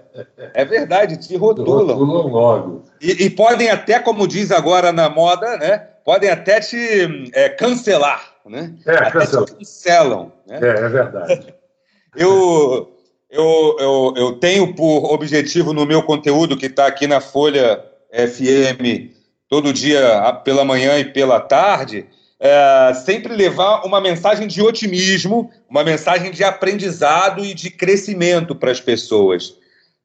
É 0.55 0.65
verdade, 0.65 1.19
te 1.19 1.37
rotulam. 1.37 1.97
Rotulam 1.97 2.27
logo. 2.29 2.83
E, 3.01 3.25
e 3.25 3.31
podem 3.31 3.69
até, 3.69 3.99
como 3.99 4.27
diz 4.27 4.51
agora 4.51 4.91
na 4.91 5.11
moda, 5.11 5.59
né? 5.59 5.79
Podem 6.05 6.31
até 6.31 6.61
te 6.61 7.31
é, 7.35 7.51
cancelar 7.51 8.37
né? 8.49 8.75
É, 8.87 9.11
cancelam. 9.11 9.47
cancelam 9.47 10.33
né? 10.47 10.59
É, 10.63 10.69
é 10.69 10.89
verdade. 10.89 11.55
eu, 12.17 12.96
eu, 13.31 13.77
eu, 13.79 14.15
eu 14.17 14.33
tenho 14.35 14.75
por 14.75 15.13
objetivo 15.13 15.73
no 15.73 15.87
meu 15.87 16.03
conteúdo, 16.03 16.57
que 16.57 16.67
está 16.67 16.87
aqui 16.87 17.07
na 17.07 17.21
Folha 17.21 17.83
FM 18.13 19.15
todo 19.49 19.73
dia, 19.73 20.33
pela 20.45 20.65
manhã 20.65 20.99
e 20.99 21.05
pela 21.05 21.41
tarde, 21.41 22.07
é, 22.39 22.93
sempre 22.95 23.35
levar 23.35 23.85
uma 23.85 24.01
mensagem 24.01 24.47
de 24.47 24.61
otimismo, 24.61 25.51
uma 25.69 25.83
mensagem 25.83 26.31
de 26.31 26.45
aprendizado 26.45 27.45
e 27.45 27.55
de 27.55 27.71
crescimento 27.71 28.55
para 28.55 28.71
as 28.71 28.81
pessoas. 28.81 29.55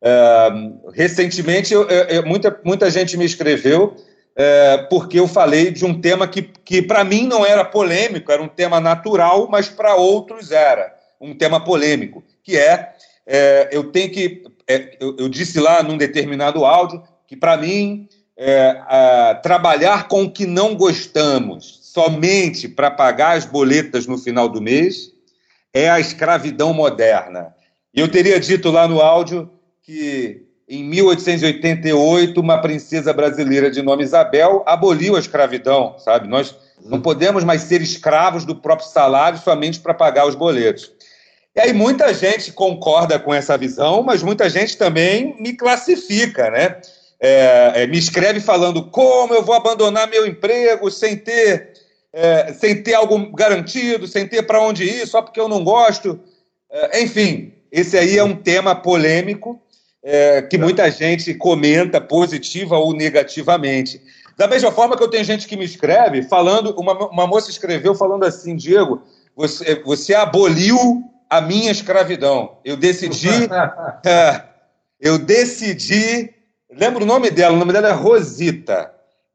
É, 0.02 0.50
recentemente, 0.94 1.74
eu, 1.74 1.84
eu, 1.88 2.26
muita, 2.26 2.60
muita 2.64 2.90
gente 2.90 3.18
me 3.18 3.26
escreveu 3.26 3.96
é, 4.36 4.78
porque 4.90 5.20
eu 5.20 5.28
falei 5.28 5.72
de 5.72 5.86
um 5.86 6.00
tema 6.00 6.28
que, 6.28 6.42
que 6.42 6.82
para 6.82 7.04
mim 7.04 7.28
não 7.28 7.46
era 7.46 7.66
polêmico, 7.66 8.32
era 8.32 8.42
um 8.42 8.48
tema 8.48 8.80
natural, 8.80 9.48
mas 9.50 9.68
para 9.68 9.96
outros 9.96 10.52
era 10.52 10.96
um 11.20 11.36
tema 11.36 11.64
polêmico, 11.64 12.24
que 12.44 12.58
é, 12.58 12.94
é 13.34 13.70
eu 13.72 13.86
tenho 13.86 14.12
que, 14.12 14.44
é, 14.68 14.98
eu, 15.00 15.16
eu, 15.18 15.30
disse 15.30 15.58
lá 15.58 15.82
num 15.82 15.98
determinado 15.98 16.66
áudio 16.66 17.02
que 17.26 17.38
para 17.38 17.56
mim 17.56 18.10
é, 18.36 18.76
trabalhar 19.42 20.10
com 20.10 20.24
o 20.24 20.32
que 20.32 20.46
não 20.46 20.76
gostamos 20.76 21.80
somente 21.82 22.68
para 22.68 22.92
pagar 22.92 23.38
as 23.38 23.46
boletas 23.46 24.06
no 24.06 24.18
final 24.18 24.50
do 24.50 24.62
mês 24.62 25.14
é 25.74 25.90
a 25.90 26.00
escravidão 26.00 26.74
moderna. 26.74 27.56
E 27.94 28.02
eu 28.02 28.10
teria 28.10 28.38
dito 28.38 28.70
lá 28.70 28.86
no 28.86 29.00
áudio 29.00 29.50
que 29.82 30.46
em 30.68 30.84
1888 30.84 32.40
uma 32.40 32.58
princesa 32.58 33.14
brasileira 33.14 33.72
de 33.72 33.82
nome 33.82 34.04
Isabel 34.04 34.64
aboliu 34.66 35.16
a 35.16 35.20
escravidão, 35.20 35.96
sabe? 36.00 36.28
Nós 36.28 36.54
não 36.86 37.02
podemos 37.02 37.46
mais 37.46 37.62
ser 37.62 37.82
escravos 37.82 38.44
do 38.44 38.56
próprio 38.56 38.90
salário 38.90 39.40
somente 39.40 39.80
para 39.80 39.94
pagar 39.94 40.28
os 40.28 40.36
boletos. 40.36 40.92
E 41.56 41.60
aí 41.60 41.74
muita 41.74 42.14
gente 42.14 42.52
concorda 42.54 43.20
com 43.20 43.34
essa 43.34 43.58
visão, 43.58 44.02
mas 44.04 44.24
muita 44.24 44.50
gente 44.50 44.78
também 44.78 45.36
me 45.40 45.54
classifica, 45.54 46.50
né? 46.50 46.78
É, 47.20 47.84
é, 47.84 47.88
me 47.88 47.98
escreve 47.98 48.40
falando 48.40 48.90
como 48.90 49.34
eu 49.34 49.44
vou 49.44 49.54
abandonar 49.54 50.10
meu 50.10 50.26
emprego 50.26 50.90
sem 50.90 51.16
ter 51.16 51.72
é, 52.14 52.52
sem 52.54 52.82
ter 52.82 52.94
algo 52.94 53.32
garantido, 53.32 54.08
sem 54.08 54.28
ter 54.28 54.44
para 54.44 54.62
onde 54.62 54.84
ir, 54.84 55.08
só 55.08 55.22
porque 55.22 55.40
eu 55.40 55.48
não 55.48 55.64
gosto. 55.64 56.20
É, 56.70 57.04
enfim, 57.04 57.54
esse 57.72 57.98
aí 57.98 58.18
é 58.18 58.24
um 58.24 58.36
tema 58.36 58.76
polêmico 58.76 59.62
é, 60.04 60.42
que 60.42 60.58
muita 60.58 60.90
gente 60.90 61.34
comenta 61.34 62.02
positiva 62.02 62.78
ou 62.78 62.94
negativamente. 62.94 64.02
Da 64.38 64.48
mesma 64.48 64.72
forma 64.72 64.98
que 64.98 65.04
eu 65.04 65.10
tenho 65.10 65.24
gente 65.24 65.48
que 65.48 65.56
me 65.56 65.66
escreve 65.66 66.24
falando, 66.24 66.74
uma, 66.80 66.94
uma 67.10 67.28
moça 67.28 67.50
escreveu 67.50 67.94
falando 67.94 68.24
assim, 68.24 68.56
Diego, 68.56 69.02
você, 69.36 69.82
você 69.84 70.14
aboliu 70.14 71.04
a 71.32 71.42
minha 71.42 71.72
escravidão. 71.72 72.60
Eu 72.64 72.76
decidi, 72.76 73.30
é, 74.06 74.44
eu 75.00 75.18
decidi, 75.18 76.34
lembro 76.70 77.04
o 77.04 77.08
nome 77.08 77.32
dela, 77.32 77.56
o 77.56 77.60
nome 77.60 77.74
dela 77.74 77.90
é 77.90 77.94
Rosita 77.94 78.92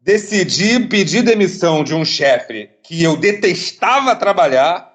decidi 0.06 0.78
pedir 0.86 1.22
demissão 1.22 1.82
de 1.82 1.92
um 1.92 2.04
chefe 2.04 2.70
que 2.80 3.02
eu 3.02 3.16
detestava 3.16 4.14
trabalhar, 4.14 4.88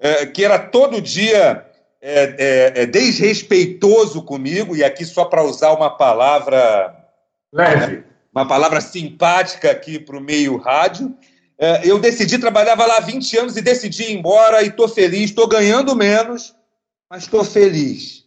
é, 0.00 0.24
que 0.24 0.42
era 0.42 0.58
todo 0.58 1.02
dia 1.02 1.66
é 2.00 2.86
desrespeitoso 2.86 4.22
comigo, 4.22 4.74
e 4.74 4.84
aqui 4.84 5.04
só 5.04 5.24
para 5.24 5.42
usar 5.42 5.72
uma 5.72 5.90
palavra. 5.90 6.94
Leve. 7.52 8.04
Uma 8.32 8.46
palavra 8.46 8.80
simpática 8.80 9.70
aqui 9.70 9.98
para 9.98 10.16
o 10.16 10.20
meio 10.20 10.56
rádio. 10.56 11.14
É, 11.58 11.90
eu 11.90 11.98
decidi, 11.98 12.38
trabalhava 12.38 12.86
lá 12.86 12.98
há 12.98 13.00
20 13.00 13.36
anos 13.38 13.56
e 13.56 13.62
decidi 13.62 14.04
ir 14.04 14.16
embora 14.16 14.62
e 14.62 14.68
estou 14.68 14.88
feliz, 14.88 15.24
estou 15.24 15.48
ganhando 15.48 15.96
menos, 15.96 16.54
mas 17.10 17.24
estou 17.24 17.44
feliz. 17.44 18.24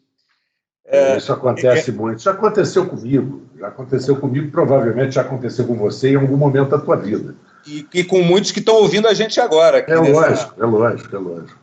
É, 0.86 1.16
isso 1.16 1.32
acontece 1.32 1.90
é, 1.90 1.94
muito. 1.94 2.20
Isso 2.20 2.30
aconteceu 2.30 2.86
comigo. 2.86 3.44
Já 3.58 3.68
aconteceu 3.68 4.18
comigo, 4.18 4.52
provavelmente 4.52 5.16
já 5.16 5.22
aconteceu 5.22 5.66
com 5.66 5.76
você 5.76 6.12
em 6.12 6.16
algum 6.16 6.36
momento 6.36 6.70
da 6.70 6.80
tua 6.80 6.98
vida. 6.98 7.34
E, 7.66 7.88
e 7.94 8.04
com 8.04 8.22
muitos 8.22 8.52
que 8.52 8.60
estão 8.60 8.76
ouvindo 8.76 9.08
a 9.08 9.14
gente 9.14 9.40
agora. 9.40 9.80
É 9.80 10.02
nessa... 10.02 10.12
lógico, 10.12 10.62
é 10.62 10.66
lógico, 10.66 11.16
é 11.16 11.20
lógico. 11.20 11.60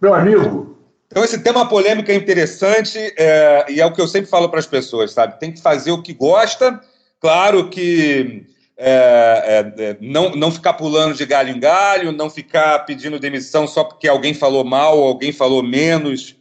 Meu 0.00 0.14
amigo. 0.14 0.78
Então, 1.10 1.24
esse 1.24 1.40
tema 1.40 1.68
polêmico 1.68 2.08
é 2.12 2.14
interessante 2.14 2.96
é, 3.18 3.66
e 3.68 3.80
é 3.80 3.86
o 3.86 3.92
que 3.92 4.00
eu 4.00 4.06
sempre 4.06 4.30
falo 4.30 4.48
para 4.48 4.60
as 4.60 4.66
pessoas, 4.66 5.10
sabe? 5.10 5.40
Tem 5.40 5.50
que 5.50 5.60
fazer 5.60 5.90
o 5.90 6.02
que 6.02 6.12
gosta. 6.12 6.80
Claro 7.20 7.68
que 7.68 8.46
é, 8.82 9.72
é, 9.76 9.82
é, 9.84 9.96
não, 10.00 10.30
não 10.30 10.50
ficar 10.50 10.72
pulando 10.72 11.14
de 11.14 11.26
galho 11.26 11.50
em 11.50 11.60
galho, 11.60 12.12
não 12.12 12.30
ficar 12.30 12.80
pedindo 12.80 13.18
demissão 13.18 13.66
só 13.66 13.84
porque 13.84 14.08
alguém 14.08 14.32
falou 14.34 14.64
mal, 14.64 14.98
alguém 15.02 15.32
falou 15.32 15.62
menos 15.62 16.40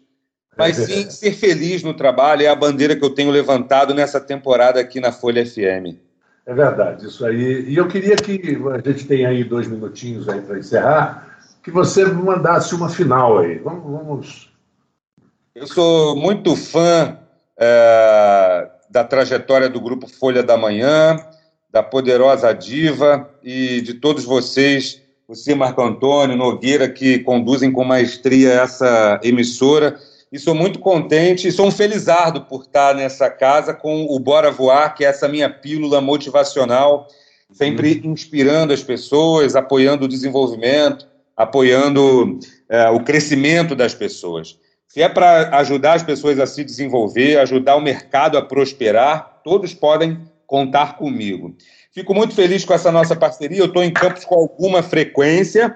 mas 0.59 0.75
sim 0.75 1.09
ser 1.09 1.31
feliz 1.31 1.83
no 1.83 1.93
trabalho 1.93 2.43
é 2.43 2.49
a 2.49 2.55
bandeira 2.55 2.93
que 2.93 3.03
eu 3.03 3.09
tenho 3.09 3.31
levantado 3.31 3.93
nessa 3.93 4.19
temporada 4.19 4.77
aqui 4.77 4.99
na 4.99 5.09
Folha 5.09 5.45
FM. 5.45 5.95
É 6.45 6.53
verdade, 6.53 7.07
isso 7.07 7.25
aí. 7.25 7.63
E 7.69 7.77
eu 7.77 7.87
queria 7.87 8.17
que 8.17 8.57
a 8.73 8.89
gente 8.89 9.07
tenha 9.07 9.29
aí 9.29 9.41
dois 9.45 9.69
minutinhos 9.69 10.27
aí 10.27 10.41
para 10.41 10.59
encerrar, 10.59 11.37
que 11.63 11.71
você 11.71 12.03
mandasse 12.03 12.75
uma 12.75 12.89
final 12.89 13.39
aí. 13.39 13.57
Vamos. 13.59 13.83
vamos... 13.83 14.49
Eu 15.55 15.65
sou 15.65 16.17
muito 16.17 16.53
fã 16.57 17.17
é, 17.57 18.69
da 18.89 19.05
trajetória 19.05 19.69
do 19.69 19.79
grupo 19.79 20.09
Folha 20.09 20.43
da 20.43 20.57
Manhã, 20.57 21.15
da 21.71 21.83
poderosa 21.83 22.53
diva 22.53 23.29
e 23.43 23.81
de 23.81 23.95
todos 23.95 24.23
vocês, 24.25 25.01
você, 25.27 25.53
Marco 25.53 25.81
Antônio, 25.81 26.35
Nogueira, 26.35 26.89
que 26.89 27.19
conduzem 27.19 27.71
com 27.71 27.83
maestria 27.83 28.53
essa 28.53 29.19
emissora 29.23 29.99
e 30.31 30.39
sou 30.39 30.55
muito 30.55 30.79
contente 30.79 31.47
e 31.47 31.51
sou 31.51 31.67
um 31.67 31.71
felizardo 31.71 32.41
por 32.41 32.61
estar 32.61 32.95
nessa 32.95 33.29
casa 33.29 33.73
com 33.73 34.05
o 34.05 34.19
Bora 34.19 34.51
Voar, 34.51 34.95
que 34.95 35.05
é 35.05 35.07
essa 35.07 35.27
minha 35.27 35.49
pílula 35.49 36.01
motivacional, 36.01 37.07
sempre 37.51 38.01
uhum. 38.03 38.13
inspirando 38.13 38.73
as 38.73 38.83
pessoas, 38.83 39.55
apoiando 39.55 40.05
o 40.05 40.07
desenvolvimento, 40.07 41.07
apoiando 41.35 42.39
é, 42.67 42.89
o 42.89 42.99
crescimento 42.99 43.75
das 43.75 43.93
pessoas. 43.93 44.57
Se 44.87 45.01
é 45.01 45.09
para 45.09 45.55
ajudar 45.57 45.93
as 45.93 46.03
pessoas 46.03 46.39
a 46.39 46.47
se 46.47 46.63
desenvolver, 46.63 47.37
ajudar 47.37 47.75
o 47.75 47.81
mercado 47.81 48.37
a 48.37 48.41
prosperar, 48.41 49.41
todos 49.43 49.73
podem 49.73 50.19
contar 50.49 50.97
comigo. 50.97 51.55
Fico 51.93 52.13
muito 52.13 52.35
feliz 52.35 52.65
com 52.65 52.73
essa 52.73 52.91
nossa 52.91 53.15
parceria. 53.15 53.59
Eu 53.59 53.67
estou 53.67 53.83
em 53.83 53.93
Campos 53.93 54.25
com 54.25 54.35
alguma 54.35 54.83
frequência 54.83 55.75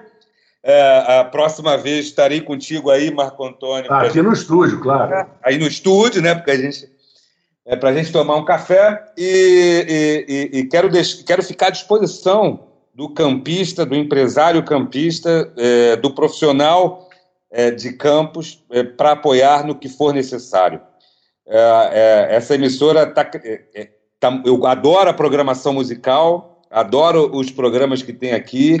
é, 0.66 1.20
a 1.20 1.24
próxima 1.24 1.76
vez 1.76 2.06
estarei 2.06 2.40
contigo 2.40 2.90
aí, 2.90 3.12
Marco 3.12 3.44
Antônio. 3.44 3.92
Ah, 3.92 3.98
aqui 3.98 4.14
gente... 4.14 4.24
no 4.24 4.32
estúdio, 4.32 4.80
claro. 4.80 5.28
Aí 5.42 5.58
no 5.58 5.66
estúdio, 5.66 6.22
né? 6.22 6.34
Porque 6.34 6.50
a 6.50 6.56
gente. 6.56 6.90
É 7.66 7.76
para 7.76 7.90
a 7.90 7.94
gente 7.94 8.12
tomar 8.12 8.36
um 8.36 8.44
café 8.44 9.04
e, 9.16 10.26
e, 10.52 10.58
e 10.58 10.64
quero, 10.64 10.90
deix... 10.90 11.22
quero 11.22 11.42
ficar 11.42 11.68
à 11.68 11.70
disposição 11.70 12.68
do 12.94 13.08
campista, 13.10 13.86
do 13.86 13.94
empresário 13.94 14.62
campista, 14.62 15.50
é, 15.56 15.96
do 15.96 16.14
profissional 16.14 17.08
é, 17.50 17.70
de 17.70 17.92
campos 17.94 18.62
é, 18.70 18.82
para 18.82 19.12
apoiar 19.12 19.66
no 19.66 19.74
que 19.74 19.88
for 19.88 20.12
necessário. 20.12 20.80
É, 21.46 21.58
é, 21.92 22.36
essa 22.36 22.54
emissora 22.54 23.06
tá, 23.06 23.30
tá, 24.24 24.42
eu 24.44 24.64
adoro 24.66 25.10
a 25.10 25.12
programação 25.12 25.74
musical, 25.74 26.62
adoro 26.70 27.30
os 27.36 27.50
programas 27.50 28.02
que 28.02 28.12
tem 28.12 28.32
aqui 28.32 28.78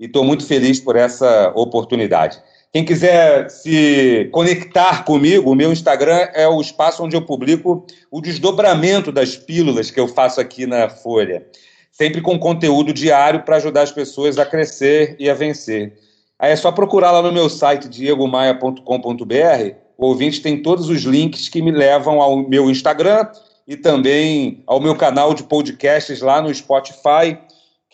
e 0.00 0.06
estou 0.06 0.24
muito 0.24 0.46
feliz 0.46 0.80
por 0.80 0.96
essa 0.96 1.52
oportunidade. 1.54 2.40
Quem 2.72 2.84
quiser 2.84 3.48
se 3.48 4.28
conectar 4.32 5.04
comigo, 5.04 5.50
o 5.50 5.54
meu 5.54 5.72
Instagram 5.72 6.28
é 6.34 6.46
o 6.48 6.60
espaço 6.60 7.02
onde 7.02 7.16
eu 7.16 7.22
publico 7.22 7.86
o 8.10 8.20
desdobramento 8.20 9.12
das 9.12 9.36
pílulas 9.36 9.90
que 9.90 10.00
eu 10.00 10.08
faço 10.08 10.40
aqui 10.40 10.66
na 10.66 10.88
Folha, 10.88 11.46
sempre 11.90 12.20
com 12.20 12.38
conteúdo 12.38 12.92
diário 12.92 13.42
para 13.42 13.56
ajudar 13.56 13.82
as 13.82 13.92
pessoas 13.92 14.38
a 14.38 14.44
crescer 14.44 15.16
e 15.18 15.30
a 15.30 15.34
vencer. 15.34 15.94
Aí 16.38 16.52
é 16.52 16.56
só 16.56 16.70
procurar 16.70 17.12
lá 17.12 17.22
no 17.22 17.32
meu 17.32 17.48
site 17.48 17.88
diegomaia.com.br. 17.88 19.74
O 19.96 20.06
ouvinte 20.08 20.42
tem 20.42 20.60
todos 20.60 20.90
os 20.90 21.02
links 21.02 21.48
que 21.48 21.62
me 21.62 21.70
levam 21.70 22.20
ao 22.20 22.46
meu 22.46 22.68
Instagram 22.70 23.26
e 23.66 23.76
também 23.76 24.62
ao 24.66 24.80
meu 24.80 24.94
canal 24.94 25.34
de 25.34 25.42
podcasts 25.42 26.20
lá 26.20 26.40
no 26.40 26.54
Spotify 26.54 27.38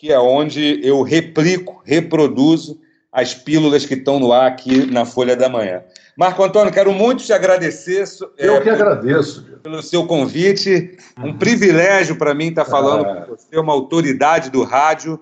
que 0.03 0.11
é 0.11 0.19
onde 0.19 0.85
eu 0.85 1.01
replico, 1.01 1.81
reproduzo 1.85 2.77
as 3.09 3.33
pílulas 3.33 3.85
que 3.85 3.93
estão 3.93 4.19
no 4.19 4.33
ar 4.33 4.47
aqui 4.47 4.85
na 4.85 5.05
Folha 5.05 5.33
da 5.33 5.47
Manhã. 5.47 5.81
Marco 6.17 6.43
Antônio, 6.43 6.73
quero 6.73 6.91
muito 6.91 7.23
te 7.23 7.31
agradecer. 7.31 8.03
Eu 8.37 8.57
é, 8.57 8.59
que 8.59 8.69
agradeço. 8.69 9.45
Pelo 9.63 9.81
seu 9.81 10.05
convite. 10.05 10.97
Um 11.17 11.27
uhum. 11.27 11.37
privilégio 11.37 12.17
para 12.17 12.33
mim 12.33 12.47
estar 12.49 12.65
falando 12.65 13.05
ah. 13.05 13.15
com 13.21 13.31
você, 13.31 13.57
uma 13.57 13.71
autoridade 13.71 14.49
do 14.49 14.63
rádio. 14.63 15.17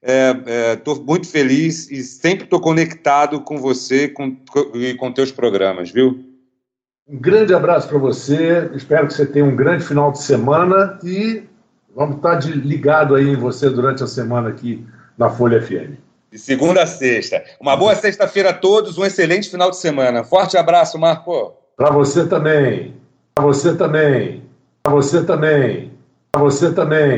Estou 0.00 0.94
é, 0.94 0.98
é, 0.98 1.02
muito 1.04 1.26
feliz 1.26 1.90
e 1.90 2.04
sempre 2.04 2.44
estou 2.44 2.60
conectado 2.60 3.40
com 3.40 3.58
você 3.58 4.06
com, 4.06 4.36
e 4.74 4.94
com 4.94 5.10
teus 5.10 5.32
programas, 5.32 5.90
viu? 5.90 6.29
Um 7.10 7.18
grande 7.18 7.52
abraço 7.52 7.88
para 7.88 7.98
você. 7.98 8.70
Espero 8.74 9.06
que 9.08 9.14
você 9.14 9.26
tenha 9.26 9.44
um 9.44 9.56
grande 9.56 9.84
final 9.84 10.12
de 10.12 10.22
semana 10.22 10.98
e 11.02 11.42
Vamos 11.94 12.16
estar 12.16 12.36
de, 12.36 12.52
ligado 12.52 13.14
aí 13.14 13.28
em 13.28 13.36
você 13.36 13.68
durante 13.68 14.02
a 14.02 14.06
semana 14.06 14.48
aqui 14.48 14.86
na 15.18 15.28
Folha 15.28 15.60
FM. 15.60 15.98
De 16.30 16.38
segunda 16.38 16.84
a 16.84 16.86
sexta. 16.86 17.42
Uma 17.60 17.76
boa 17.76 17.94
sexta-feira 17.96 18.50
a 18.50 18.52
todos, 18.52 18.96
um 18.96 19.04
excelente 19.04 19.50
final 19.50 19.70
de 19.70 19.76
semana. 19.76 20.22
Forte 20.22 20.56
abraço, 20.56 20.98
Marco. 20.98 21.52
Para 21.76 21.90
você 21.90 22.26
também. 22.26 22.94
Para 23.34 23.44
você 23.44 23.74
também. 23.74 24.44
Para 24.82 24.92
você 24.92 25.24
também. 25.24 25.92
Para 26.30 26.42
você 26.42 26.72
também. 26.72 27.08